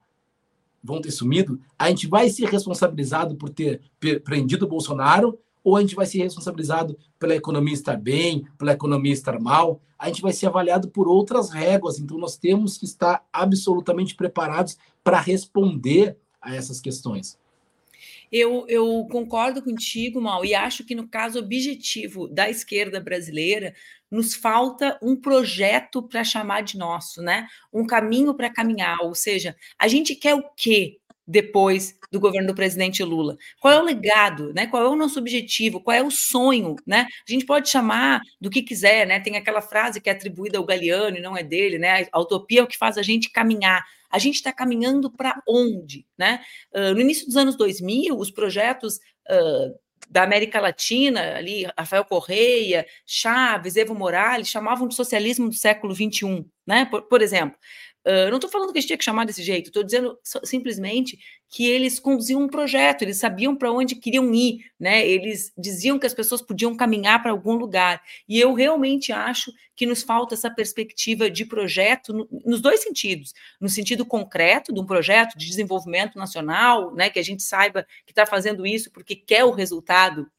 vão 0.82 1.00
ter 1.00 1.12
sumido, 1.12 1.60
a 1.78 1.88
gente 1.88 2.08
vai 2.08 2.28
ser 2.30 2.48
responsabilizado 2.48 3.36
por 3.36 3.48
ter 3.48 3.80
prendido 4.24 4.64
o 4.64 4.68
Bolsonaro 4.68 5.38
ou 5.62 5.76
a 5.76 5.80
gente 5.80 5.94
vai 5.94 6.04
ser 6.04 6.18
responsabilizado 6.18 6.98
pela 7.16 7.36
economia 7.36 7.74
estar 7.74 7.96
bem, 7.96 8.44
pela 8.58 8.72
economia 8.72 9.12
estar 9.12 9.38
mal, 9.38 9.80
a 9.96 10.08
gente 10.08 10.20
vai 10.20 10.32
ser 10.32 10.46
avaliado 10.46 10.88
por 10.88 11.06
outras 11.06 11.50
réguas. 11.50 12.00
Então, 12.00 12.18
nós 12.18 12.36
temos 12.36 12.76
que 12.76 12.86
estar 12.86 13.24
absolutamente 13.32 14.16
preparados 14.16 14.76
para 15.04 15.20
responder 15.20 16.16
a 16.40 16.54
essas 16.54 16.80
questões. 16.80 17.38
Eu, 18.30 18.66
eu, 18.68 19.06
concordo 19.10 19.62
contigo, 19.62 20.20
Mal, 20.20 20.44
e 20.44 20.54
acho 20.54 20.84
que 20.84 20.94
no 20.94 21.08
caso 21.08 21.38
objetivo 21.38 22.28
da 22.28 22.48
esquerda 22.48 23.00
brasileira, 23.00 23.74
nos 24.10 24.34
falta 24.34 24.98
um 25.02 25.16
projeto 25.16 26.02
para 26.02 26.24
chamar 26.24 26.62
de 26.62 26.76
nosso, 26.76 27.22
né? 27.22 27.46
Um 27.72 27.86
caminho 27.86 28.34
para 28.34 28.52
caminhar. 28.52 28.98
Ou 29.02 29.14
seja, 29.14 29.56
a 29.78 29.88
gente 29.88 30.14
quer 30.14 30.34
o 30.34 30.42
quê 30.56 30.97
depois 31.28 31.94
do 32.10 32.18
governo 32.18 32.48
do 32.48 32.54
presidente 32.54 33.04
Lula? 33.04 33.36
Qual 33.60 33.74
é 33.74 33.78
o 33.78 33.84
legado, 33.84 34.52
né? 34.54 34.66
Qual 34.66 34.82
é 34.82 34.88
o 34.88 34.96
nosso 34.96 35.18
objetivo? 35.18 35.80
Qual 35.80 35.94
é 35.94 36.02
o 36.02 36.10
sonho, 36.10 36.74
né? 36.86 37.06
A 37.28 37.30
gente 37.30 37.44
pode 37.44 37.68
chamar 37.68 38.22
do 38.40 38.48
que 38.48 38.62
quiser, 38.62 39.06
né? 39.06 39.20
Tem 39.20 39.36
aquela 39.36 39.60
frase 39.60 40.00
que 40.00 40.08
é 40.08 40.12
atribuída 40.12 40.56
ao 40.56 40.64
Galeano 40.64 41.18
e 41.18 41.20
não 41.20 41.36
é 41.36 41.42
dele, 41.42 41.78
né? 41.78 42.06
A 42.10 42.18
utopia 42.18 42.60
é 42.60 42.62
o 42.62 42.66
que 42.66 42.78
faz 42.78 42.96
a 42.96 43.02
gente 43.02 43.30
caminhar. 43.30 43.84
A 44.10 44.18
gente 44.18 44.36
está 44.36 44.50
caminhando 44.50 45.10
para 45.10 45.42
onde, 45.46 46.06
né? 46.16 46.40
Uh, 46.74 46.94
no 46.94 47.00
início 47.00 47.26
dos 47.26 47.36
anos 47.36 47.56
2000, 47.56 48.16
os 48.16 48.30
projetos 48.30 48.96
uh, 49.30 49.78
da 50.10 50.22
América 50.22 50.60
Latina, 50.60 51.36
ali, 51.36 51.66
Rafael 51.76 52.04
Correia, 52.04 52.86
Chaves, 53.06 53.76
Evo 53.76 53.94
Morales, 53.94 54.48
chamavam 54.48 54.88
de 54.88 54.94
socialismo 54.94 55.48
do 55.48 55.54
século 55.54 55.94
XXI, 55.94 56.46
né? 56.66 56.86
Por, 56.86 57.02
por 57.02 57.20
exemplo, 57.20 57.58
Uh, 58.08 58.30
não 58.30 58.38
estou 58.38 58.48
falando 58.48 58.72
que 58.72 58.78
a 58.78 58.80
gente 58.80 58.86
tinha 58.86 58.96
que 58.96 59.04
chamar 59.04 59.26
desse 59.26 59.42
jeito, 59.42 59.66
estou 59.66 59.84
dizendo 59.84 60.18
simplesmente 60.42 61.18
que 61.46 61.66
eles 61.66 62.00
conduziam 62.00 62.40
um 62.40 62.48
projeto, 62.48 63.02
eles 63.02 63.18
sabiam 63.18 63.54
para 63.54 63.70
onde 63.70 63.96
queriam 63.96 64.32
ir, 64.32 64.64
né? 64.80 65.06
Eles 65.06 65.52
diziam 65.58 65.98
que 65.98 66.06
as 66.06 66.14
pessoas 66.14 66.40
podiam 66.40 66.74
caminhar 66.74 67.20
para 67.20 67.32
algum 67.32 67.54
lugar. 67.54 68.02
E 68.26 68.40
eu 68.40 68.54
realmente 68.54 69.12
acho 69.12 69.52
que 69.76 69.84
nos 69.84 70.02
falta 70.02 70.34
essa 70.34 70.50
perspectiva 70.50 71.30
de 71.30 71.44
projeto 71.44 72.14
no, 72.14 72.26
nos 72.46 72.62
dois 72.62 72.82
sentidos, 72.82 73.34
no 73.60 73.68
sentido 73.68 74.06
concreto 74.06 74.72
de 74.72 74.80
um 74.80 74.86
projeto 74.86 75.36
de 75.36 75.44
desenvolvimento 75.44 76.16
nacional, 76.16 76.94
né? 76.94 77.10
Que 77.10 77.18
a 77.18 77.24
gente 77.24 77.42
saiba 77.42 77.86
que 78.06 78.12
está 78.12 78.24
fazendo 78.24 78.66
isso 78.66 78.90
porque 78.90 79.14
quer 79.14 79.44
o 79.44 79.50
resultado 79.50 80.30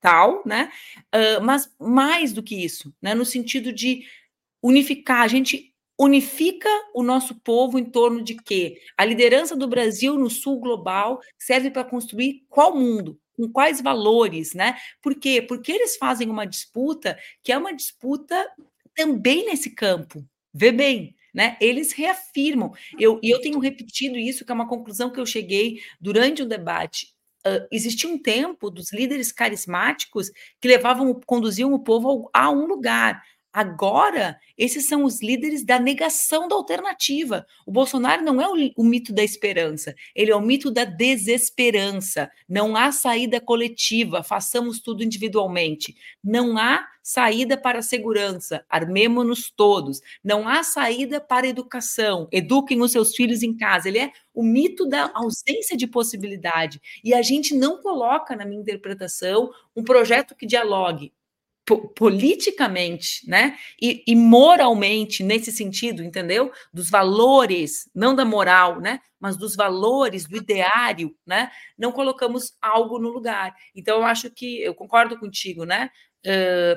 tal, 0.00 0.42
né? 0.46 0.70
Uh, 1.14 1.44
mas 1.44 1.70
mais 1.78 2.32
do 2.32 2.42
que 2.42 2.64
isso, 2.64 2.94
né? 3.02 3.14
No 3.14 3.26
sentido 3.26 3.74
de 3.74 4.04
unificar, 4.62 5.20
a 5.20 5.28
gente 5.28 5.73
unifica 5.98 6.68
o 6.94 7.02
nosso 7.02 7.34
povo 7.40 7.78
em 7.78 7.84
torno 7.84 8.22
de 8.22 8.34
quê? 8.34 8.80
A 8.96 9.04
liderança 9.04 9.54
do 9.54 9.68
Brasil 9.68 10.16
no 10.16 10.28
sul 10.28 10.58
global 10.58 11.20
serve 11.38 11.70
para 11.70 11.84
construir 11.84 12.44
qual 12.48 12.74
mundo? 12.74 13.18
Com 13.36 13.50
quais 13.50 13.80
valores, 13.80 14.54
né? 14.54 14.76
Por 15.02 15.14
quê? 15.14 15.42
Porque 15.42 15.72
eles 15.72 15.96
fazem 15.96 16.28
uma 16.28 16.44
disputa 16.44 17.18
que 17.42 17.52
é 17.52 17.58
uma 17.58 17.72
disputa 17.72 18.48
também 18.94 19.46
nesse 19.46 19.70
campo. 19.70 20.24
Vê 20.52 20.70
bem, 20.70 21.16
né? 21.32 21.56
Eles 21.60 21.92
reafirmam. 21.92 22.72
Eu, 22.98 23.18
e 23.22 23.30
eu 23.30 23.40
tenho 23.40 23.58
repetido 23.58 24.16
isso, 24.16 24.44
que 24.44 24.52
é 24.52 24.54
uma 24.54 24.68
conclusão 24.68 25.10
que 25.10 25.18
eu 25.18 25.26
cheguei 25.26 25.80
durante 26.00 26.42
o 26.42 26.46
debate. 26.46 27.12
Uh, 27.46 27.66
existia 27.70 28.08
um 28.08 28.16
tempo 28.16 28.70
dos 28.70 28.90
líderes 28.92 29.30
carismáticos 29.30 30.30
que 30.60 30.68
levavam, 30.68 31.20
conduziam 31.26 31.74
o 31.74 31.78
povo 31.78 32.30
a 32.32 32.50
um 32.50 32.66
lugar. 32.66 33.22
Agora, 33.56 34.36
esses 34.58 34.88
são 34.88 35.04
os 35.04 35.22
líderes 35.22 35.64
da 35.64 35.78
negação 35.78 36.48
da 36.48 36.56
alternativa. 36.56 37.46
O 37.64 37.70
Bolsonaro 37.70 38.20
não 38.20 38.40
é 38.40 38.48
o, 38.48 38.72
o, 38.76 38.82
mito 38.82 39.12
da 39.12 39.22
esperança, 39.22 39.94
ele 40.12 40.32
é 40.32 40.34
o 40.34 40.40
mito 40.40 40.72
da 40.72 40.84
desesperança. 40.84 42.28
Não 42.48 42.74
há 42.74 42.90
saída 42.90 43.40
coletiva, 43.40 44.24
façamos 44.24 44.80
tudo 44.80 45.04
individualmente. 45.04 45.94
Não 46.20 46.58
há 46.58 46.84
saída 47.00 47.56
para 47.56 47.78
a 47.78 47.82
segurança, 47.82 48.64
armemos-nos 48.68 49.52
todos. 49.52 50.00
Não 50.24 50.48
há 50.48 50.64
saída 50.64 51.20
para 51.20 51.46
a 51.46 51.50
educação, 51.50 52.26
eduquem 52.32 52.82
os 52.82 52.90
seus 52.90 53.14
filhos 53.14 53.44
em 53.44 53.56
casa. 53.56 53.86
Ele 53.88 54.00
é 54.00 54.10
o 54.34 54.42
mito 54.42 54.84
da 54.84 55.12
ausência 55.14 55.76
de 55.76 55.86
possibilidade. 55.86 56.82
E 57.04 57.14
a 57.14 57.22
gente 57.22 57.54
não 57.54 57.80
coloca, 57.80 58.34
na 58.34 58.44
minha 58.44 58.60
interpretação, 58.60 59.48
um 59.76 59.84
projeto 59.84 60.34
que 60.34 60.44
dialogue 60.44 61.12
politicamente, 61.96 63.26
né, 63.26 63.56
e, 63.80 64.02
e, 64.06 64.14
moralmente 64.14 65.22
nesse 65.22 65.50
sentido, 65.50 66.02
entendeu? 66.02 66.52
Dos 66.72 66.90
valores, 66.90 67.88
não 67.94 68.14
da 68.14 68.24
moral, 68.24 68.80
né, 68.80 69.00
mas 69.18 69.38
dos 69.38 69.56
valores, 69.56 70.26
do 70.26 70.36
ideário, 70.36 71.16
né? 71.26 71.50
Não 71.78 71.90
colocamos 71.90 72.52
algo 72.60 72.98
no 72.98 73.08
lugar. 73.08 73.54
Então 73.74 73.96
eu 73.96 74.04
acho 74.04 74.30
que 74.30 74.60
eu 74.60 74.74
concordo 74.74 75.18
contigo, 75.18 75.64
né? 75.64 75.88
Uh, 76.26 76.76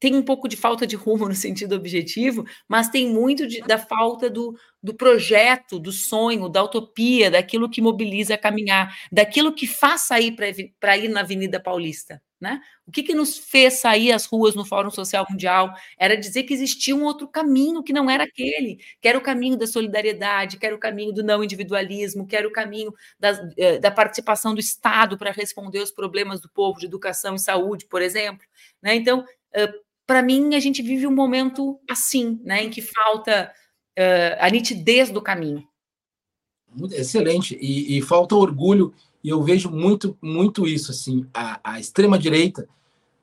tem 0.00 0.14
um 0.16 0.22
pouco 0.22 0.48
de 0.48 0.56
falta 0.56 0.86
de 0.86 0.96
rumo 0.96 1.28
no 1.28 1.34
sentido 1.34 1.74
objetivo, 1.74 2.44
mas 2.68 2.88
tem 2.88 3.08
muito 3.08 3.46
de, 3.46 3.60
da 3.62 3.78
falta 3.78 4.30
do, 4.30 4.56
do 4.82 4.94
projeto, 4.94 5.78
do 5.78 5.92
sonho, 5.92 6.48
da 6.48 6.62
utopia, 6.62 7.30
daquilo 7.30 7.70
que 7.70 7.80
mobiliza 7.80 8.34
a 8.34 8.38
caminhar, 8.38 8.92
daquilo 9.10 9.54
que 9.54 9.66
faz 9.66 10.02
sair 10.02 10.34
para 10.80 10.96
ir 10.96 11.08
na 11.08 11.20
Avenida 11.20 11.60
Paulista. 11.60 12.20
Né? 12.40 12.60
O 12.86 12.92
que, 12.92 13.02
que 13.02 13.14
nos 13.14 13.36
fez 13.36 13.80
sair 13.80 14.12
às 14.12 14.24
ruas 14.24 14.54
no 14.54 14.64
Fórum 14.64 14.90
Social 14.90 15.26
Mundial 15.28 15.74
era 15.98 16.16
dizer 16.16 16.44
que 16.44 16.54
existia 16.54 16.94
um 16.94 17.02
outro 17.02 17.26
caminho 17.26 17.82
que 17.82 17.92
não 17.92 18.08
era 18.08 18.22
aquele, 18.22 18.78
que 19.00 19.08
era 19.08 19.18
o 19.18 19.20
caminho 19.20 19.56
da 19.56 19.66
solidariedade, 19.66 20.56
que 20.56 20.64
era 20.64 20.74
o 20.74 20.78
caminho 20.78 21.12
do 21.12 21.24
não 21.24 21.42
individualismo, 21.42 22.28
que 22.28 22.36
era 22.36 22.46
o 22.46 22.52
caminho 22.52 22.94
da, 23.18 23.30
eh, 23.56 23.80
da 23.80 23.90
participação 23.90 24.54
do 24.54 24.60
Estado 24.60 25.18
para 25.18 25.32
responder 25.32 25.80
os 25.80 25.90
problemas 25.90 26.40
do 26.40 26.48
povo 26.48 26.78
de 26.78 26.86
educação 26.86 27.34
e 27.34 27.40
saúde, 27.40 27.86
por 27.86 28.00
exemplo. 28.00 28.46
Né? 28.80 28.94
Então, 28.94 29.24
para 30.08 30.22
mim, 30.22 30.54
a 30.54 30.60
gente 30.60 30.80
vive 30.80 31.06
um 31.06 31.14
momento 31.14 31.78
assim, 31.88 32.40
né, 32.42 32.64
em 32.64 32.70
que 32.70 32.80
falta 32.80 33.52
uh, 33.98 34.36
a 34.38 34.48
nitidez 34.48 35.10
do 35.10 35.20
caminho. 35.20 35.68
Excelente. 36.92 37.58
E, 37.60 37.98
e, 37.98 38.02
falta 38.02 38.34
orgulho, 38.34 38.94
e 39.22 39.28
eu 39.28 39.42
vejo 39.42 39.70
muito, 39.70 40.16
muito 40.22 40.66
isso. 40.66 40.90
assim 40.90 41.26
A, 41.34 41.60
a 41.62 41.80
extrema-direita 41.80 42.68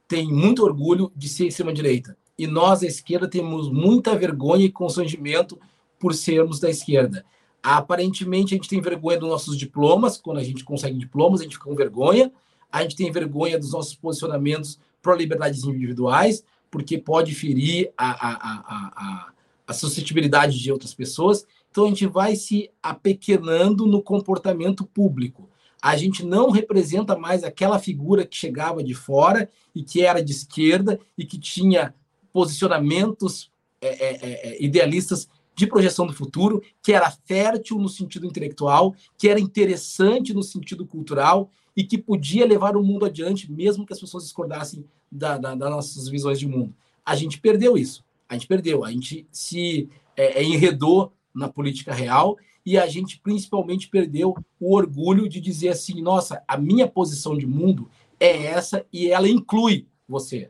tem 0.08 0.28
muito 0.28 0.64
orgulho 0.64 1.12
de 1.16 1.28
ser 1.28 1.48
extrema-direita. 1.48 2.18
E 2.38 2.48
nós, 2.48 2.84
a 2.84 2.88
esquerda, 2.88 3.28
temos 3.28 3.72
muita 3.72 4.16
vergonha 4.16 4.66
e 4.66 4.72
constrangimento 4.72 5.58
por 6.00 6.14
sermos 6.14 6.60
da 6.60 6.70
esquerda. 6.70 7.26
Aparentemente, 7.64 8.54
a 8.54 8.58
gente 8.58 8.70
tem 8.70 8.82
vergonha 8.82 9.18
dos 9.18 9.30
nossos 9.30 9.58
diplomas, 9.58 10.18
quando 10.18 10.38
a 10.38 10.44
gente 10.44 10.64
consegue 10.64 11.00
diplomas, 11.00 11.40
a 11.40 11.44
gente 11.44 11.54
fica 11.54 11.66
com 11.66 11.76
vergonha. 11.76 12.32
A 12.72 12.82
gente 12.82 12.96
tem 12.96 13.12
vergonha 13.12 13.58
dos 13.58 13.72
nossos 13.72 13.96
posicionamentos 13.96 14.80
pró-liberdades 15.02 15.64
individuais, 15.64 16.44
porque 16.70 16.98
pode 16.98 17.34
ferir 17.34 17.92
a, 17.98 18.12
a, 18.12 18.34
a, 18.34 18.92
a, 18.96 19.32
a 19.68 19.74
suscetibilidade 19.74 20.60
de 20.60 20.72
outras 20.72 20.94
pessoas. 20.94 21.46
Então 21.72 21.86
a 21.86 21.88
gente 21.88 22.06
vai 22.06 22.36
se 22.36 22.70
apequenando 22.84 23.86
no 23.86 24.02
comportamento 24.02 24.86
público. 24.86 25.50
A 25.86 25.96
gente 25.96 26.26
não 26.26 26.50
representa 26.50 27.16
mais 27.16 27.44
aquela 27.44 27.78
figura 27.78 28.26
que 28.26 28.36
chegava 28.36 28.84
de 28.84 28.96
fora 28.96 29.48
e 29.76 29.84
que 29.84 30.02
era 30.02 30.20
de 30.20 30.32
esquerda 30.32 31.00
e 31.16 31.24
que 31.24 31.38
tinha 31.38 31.94
posicionamentos 32.34 33.52
é, 33.80 33.90
é, 33.90 34.16
é, 34.16 34.48
é 34.48 34.64
idealistas 34.64 35.30
de 35.56 35.68
projeção 35.68 36.08
do 36.08 36.12
futuro, 36.12 36.60
que 36.82 36.92
era 36.92 37.12
fértil 37.12 37.78
no 37.78 37.88
sentido 37.88 38.26
intelectual, 38.26 38.96
que 39.16 39.30
era 39.30 39.40
interessante 39.40 40.34
no 40.34 40.42
sentido 40.42 40.88
cultural 40.88 41.52
e 41.78 41.84
que 41.84 42.00
podia 42.00 42.48
levar 42.48 42.76
o 42.76 42.84
mundo 42.84 43.06
adiante, 43.06 43.52
mesmo 43.52 43.86
que 43.86 43.94
as 43.94 44.00
pessoas 44.00 44.24
discordassem 44.24 44.84
da, 45.12 45.38
da, 45.38 45.54
das 45.54 45.70
nossas 45.70 46.08
visões 46.08 46.40
de 46.40 46.48
mundo. 46.48 46.74
A 47.06 47.16
gente 47.16 47.40
perdeu 47.40 47.78
isso. 47.78 48.04
A 48.28 48.34
gente 48.34 48.48
perdeu. 48.48 48.84
A 48.84 48.92
gente 48.92 49.28
se 49.32 49.88
é, 50.18 50.42
é, 50.42 50.44
enredou 50.44 51.14
na 51.36 51.50
política 51.50 51.94
real 51.94 52.38
e 52.66 52.78
a 52.78 52.88
gente 52.88 53.20
principalmente 53.20 53.90
perdeu 53.90 54.36
o 54.60 54.76
orgulho 54.76 55.30
de 55.30 55.40
dizer 55.40 55.70
assim: 55.70 56.02
nossa, 56.02 56.42
a 56.48 56.58
minha 56.58 56.88
posição 56.88 57.38
de 57.38 57.46
mundo 57.46 57.90
é 58.20 58.46
essa 58.46 58.86
e 58.92 59.10
ela 59.10 59.30
inclui 59.30 59.86
você. 60.08 60.50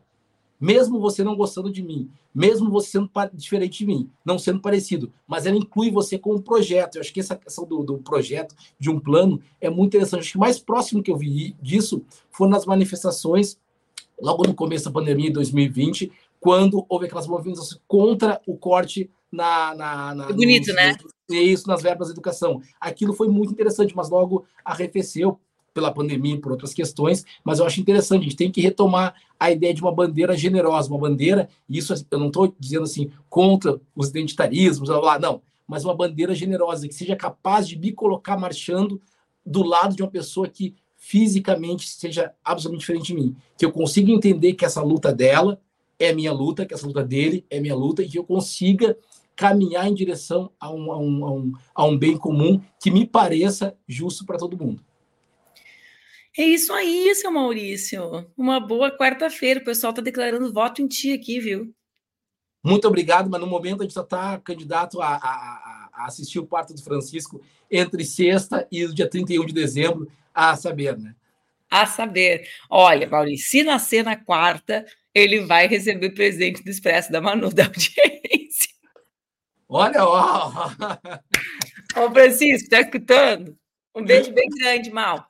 Mesmo 0.59 0.99
você 0.99 1.23
não 1.23 1.35
gostando 1.35 1.69
de 1.69 1.83
mim, 1.83 2.09
mesmo 2.33 2.69
você 2.69 2.91
sendo 2.91 3.09
diferente 3.33 3.79
de 3.79 3.85
mim, 3.85 4.09
não 4.23 4.39
sendo 4.39 4.61
parecido, 4.61 5.11
mas 5.27 5.45
ela 5.45 5.57
inclui 5.57 5.91
você 5.91 6.17
como 6.17 6.37
um 6.37 6.41
projeto. 6.41 6.95
Eu 6.95 7.01
acho 7.01 7.13
que 7.13 7.19
essa 7.19 7.35
questão 7.35 7.65
do, 7.65 7.83
do 7.83 7.97
projeto, 7.97 8.55
de 8.79 8.89
um 8.89 8.99
plano, 8.99 9.41
é 9.59 9.69
muito 9.69 9.95
interessante. 9.95 10.21
Acho 10.21 10.31
que 10.31 10.37
o 10.37 10.41
mais 10.41 10.57
próximo 10.57 11.03
que 11.03 11.11
eu 11.11 11.17
vi 11.17 11.55
disso 11.61 12.03
foi 12.31 12.47
nas 12.47 12.65
manifestações 12.65 13.57
logo 14.21 14.47
no 14.47 14.53
começo 14.53 14.85
da 14.85 14.91
pandemia, 14.91 15.29
em 15.29 15.33
2020, 15.33 16.11
quando 16.39 16.85
houve 16.87 17.05
aquelas 17.05 17.27
movimentações 17.27 17.81
contra 17.87 18.41
o 18.45 18.55
corte 18.55 19.09
na. 19.31 19.75
na, 19.75 20.15
na 20.15 20.27
bonito, 20.31 20.67
nos, 20.67 20.75
né? 20.75 20.97
Isso, 21.29 21.67
nas 21.67 21.81
verbas 21.81 22.07
de 22.07 22.13
educação. 22.13 22.61
Aquilo 22.79 23.13
foi 23.13 23.27
muito 23.27 23.51
interessante, 23.51 23.95
mas 23.95 24.09
logo 24.09 24.45
arrefeceu 24.63 25.39
pela 25.73 25.93
pandemia 25.93 26.35
e 26.35 26.39
por 26.39 26.53
outras 26.53 26.73
questões, 26.73 27.25
mas 27.43 27.59
eu 27.59 27.65
acho 27.65 27.81
interessante, 27.81 28.21
a 28.21 28.23
gente 28.23 28.37
tem 28.37 28.49
que 28.49 28.61
retomar 28.61 29.13
a 29.37 29.51
ideia 29.51 29.73
de 29.73 29.81
uma 29.81 29.91
bandeira 29.91 30.35
generosa, 30.37 30.89
uma 30.89 30.97
bandeira, 30.97 31.49
e 31.67 31.77
isso 31.77 31.93
eu 32.09 32.17
não 32.17 32.27
estou 32.27 32.55
dizendo 32.57 32.83
assim 32.83 33.11
contra 33.29 33.81
os 33.93 34.07
identitarismos, 34.07 34.87
blá, 34.87 35.01
blá, 35.01 35.19
não, 35.19 35.41
mas 35.67 35.83
uma 35.83 35.93
bandeira 35.93 36.33
generosa, 36.33 36.87
que 36.87 36.95
seja 36.95 37.13
capaz 37.13 37.67
de 37.67 37.77
me 37.77 37.91
colocar 37.91 38.37
marchando 38.37 39.01
do 39.45 39.63
lado 39.63 39.95
de 39.95 40.01
uma 40.01 40.09
pessoa 40.09 40.47
que 40.47 40.75
fisicamente 40.95 41.89
seja 41.89 42.33
absolutamente 42.43 42.79
diferente 42.79 43.07
de 43.07 43.13
mim. 43.13 43.35
Que 43.57 43.65
eu 43.65 43.71
consiga 43.71 44.11
entender 44.11 44.53
que 44.53 44.65
essa 44.65 44.81
luta 44.81 45.13
dela 45.13 45.59
é 45.99 46.13
minha 46.13 46.31
luta, 46.31 46.65
que 46.65 46.73
essa 46.73 46.87
luta 46.87 47.03
dele 47.03 47.45
é 47.49 47.59
minha 47.59 47.75
luta, 47.75 48.01
e 48.01 48.09
que 48.09 48.17
eu 48.17 48.23
consiga 48.23 48.97
caminhar 49.35 49.87
em 49.87 49.93
direção 49.93 50.51
a 50.59 50.71
um, 50.71 50.91
a 50.91 50.97
um, 50.97 51.25
a 51.25 51.31
um, 51.31 51.51
a 51.73 51.85
um 51.85 51.97
bem 51.97 52.17
comum 52.17 52.61
que 52.81 52.89
me 52.89 53.05
pareça 53.05 53.77
justo 53.87 54.25
para 54.25 54.37
todo 54.37 54.57
mundo. 54.57 54.83
É 56.37 56.43
isso 56.43 56.73
aí, 56.73 57.13
seu 57.15 57.31
Maurício. 57.31 58.29
Uma 58.35 58.59
boa 58.59 58.91
quarta-feira. 58.91 59.61
O 59.61 59.63
pessoal 59.63 59.91
está 59.91 60.01
declarando 60.01 60.51
voto 60.51 60.81
em 60.81 60.87
ti 60.87 61.13
aqui, 61.13 61.39
viu? 61.39 61.73
Muito 62.61 62.87
obrigado, 62.87 63.29
mas 63.29 63.39
no 63.39 63.47
momento 63.47 63.81
a 63.81 63.83
gente 63.83 63.93
só 63.93 64.01
está 64.01 64.37
candidato 64.39 65.01
a, 65.01 65.15
a, 65.15 65.89
a, 65.93 66.05
assistir 66.07 66.39
o 66.39 66.45
parto 66.45 66.73
do 66.73 66.81
Francisco 66.81 67.41
entre 67.71 68.03
sexta 68.03 68.67
e 68.71 68.83
o 68.83 68.93
dia 68.93 69.09
31 69.09 69.45
de 69.45 69.53
dezembro, 69.53 70.11
a 70.33 70.55
saber, 70.57 70.97
né? 70.97 71.15
A 71.69 71.85
saber. 71.85 72.49
Olha, 72.69 73.07
Maurício, 73.07 73.47
se 73.47 73.63
nascer 73.63 74.03
na 74.03 74.15
quarta, 74.15 74.85
ele 75.15 75.39
vai 75.39 75.65
receber 75.67 76.09
presente 76.11 76.61
do 76.61 76.69
Expresso 76.69 77.11
da 77.11 77.21
Manu 77.21 77.49
da 77.55 77.65
audiência. 77.65 78.75
Olha, 79.67 80.05
ó! 80.05 80.51
Ô, 81.97 82.11
Francisco, 82.11 82.69
tá 82.69 82.81
escutando? 82.81 83.57
Um 83.95 84.03
beijo 84.03 84.31
bem 84.33 84.47
grande, 84.49 84.91
Mal. 84.91 85.27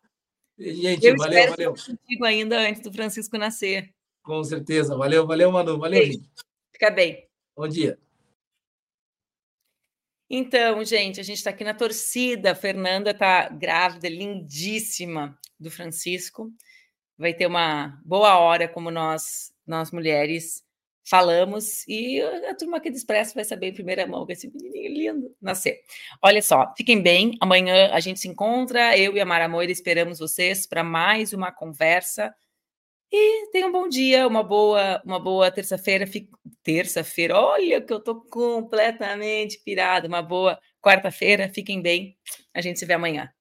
Gente, 0.58 1.06
Eu 1.06 1.16
valeu, 1.18 1.50
valeu. 1.52 1.74
contigo 1.74 2.26
ainda 2.26 2.60
antes 2.60 2.82
do 2.82 2.92
Francisco 2.92 3.38
nascer. 3.38 3.94
Com 4.24 4.44
certeza. 4.44 4.98
Valeu, 4.98 5.28
valeu, 5.28 5.52
Manu. 5.52 5.78
Valeu, 5.78 6.00
beijo. 6.00 6.14
gente. 6.14 6.30
Fica 6.74 6.90
bem. 6.90 7.28
Bom 7.56 7.68
dia. 7.68 8.00
Então, 10.30 10.84
gente, 10.84 11.20
a 11.20 11.24
gente 11.24 11.38
está 11.38 11.52
aqui 11.52 11.64
na 11.64 11.74
torcida. 11.74 12.52
A 12.52 12.56
Fernanda 12.56 13.12
está 13.12 13.48
grávida, 13.50 14.10
lindíssima, 14.10 15.38
do 15.60 15.70
Francisco. 15.70 16.52
Vai 17.18 17.34
ter 17.34 17.46
uma 17.48 18.02
boa 18.04 18.38
hora, 18.40 18.68
como 18.68 18.90
nós, 18.90 19.54
nós 19.66 19.92
mulheres, 19.92 20.66
falamos. 21.06 21.88
E 21.88 22.22
a 22.22 22.56
turma 22.56 22.78
aqui 22.78 22.90
do 22.90 22.98
Expresso 22.98 23.36
vai 23.36 23.44
saber 23.46 23.68
em 23.68 23.74
primeira 23.74 24.06
mão 24.08 24.26
que 24.26 24.34
esse 24.34 24.52
menininho 24.52 24.92
lindo 24.92 25.36
nascer. 25.42 25.82
Olha 26.22 26.42
só, 26.42 26.74
fiquem 26.76 27.02
bem. 27.02 27.38
Amanhã 27.40 27.92
a 27.92 28.00
gente 28.00 28.20
se 28.20 28.28
encontra. 28.28 28.98
Eu 28.98 29.16
e 29.16 29.22
a 29.22 29.26
Mara 29.26 29.48
Moira 29.48 29.72
esperamos 29.72 30.20
vocês 30.20 30.66
para 30.66 30.84
mais 30.84 31.32
uma 31.32 31.52
conversa. 31.52 32.34
E 33.12 33.52
tenham 33.52 33.70
um 33.70 33.72
bom 33.72 33.88
dia, 33.88 34.28
uma 34.28 34.44
boa, 34.44 35.02
uma 35.06 35.20
boa 35.20 35.52
terça-feira. 35.52 36.06
Terça-feira, 36.64 37.40
olha 37.40 37.80
que 37.80 37.94
eu 37.94 38.00
tô 38.00 38.22
completamente 38.22 39.60
pirada. 39.64 40.08
Uma 40.08 40.22
boa 40.22 40.60
quarta-feira. 40.82 41.50
Fiquem 41.54 41.82
bem. 41.82 42.18
A 42.54 42.62
gente 42.62 42.80
se 42.80 42.86
vê 42.86 42.94
amanhã. 42.94 43.32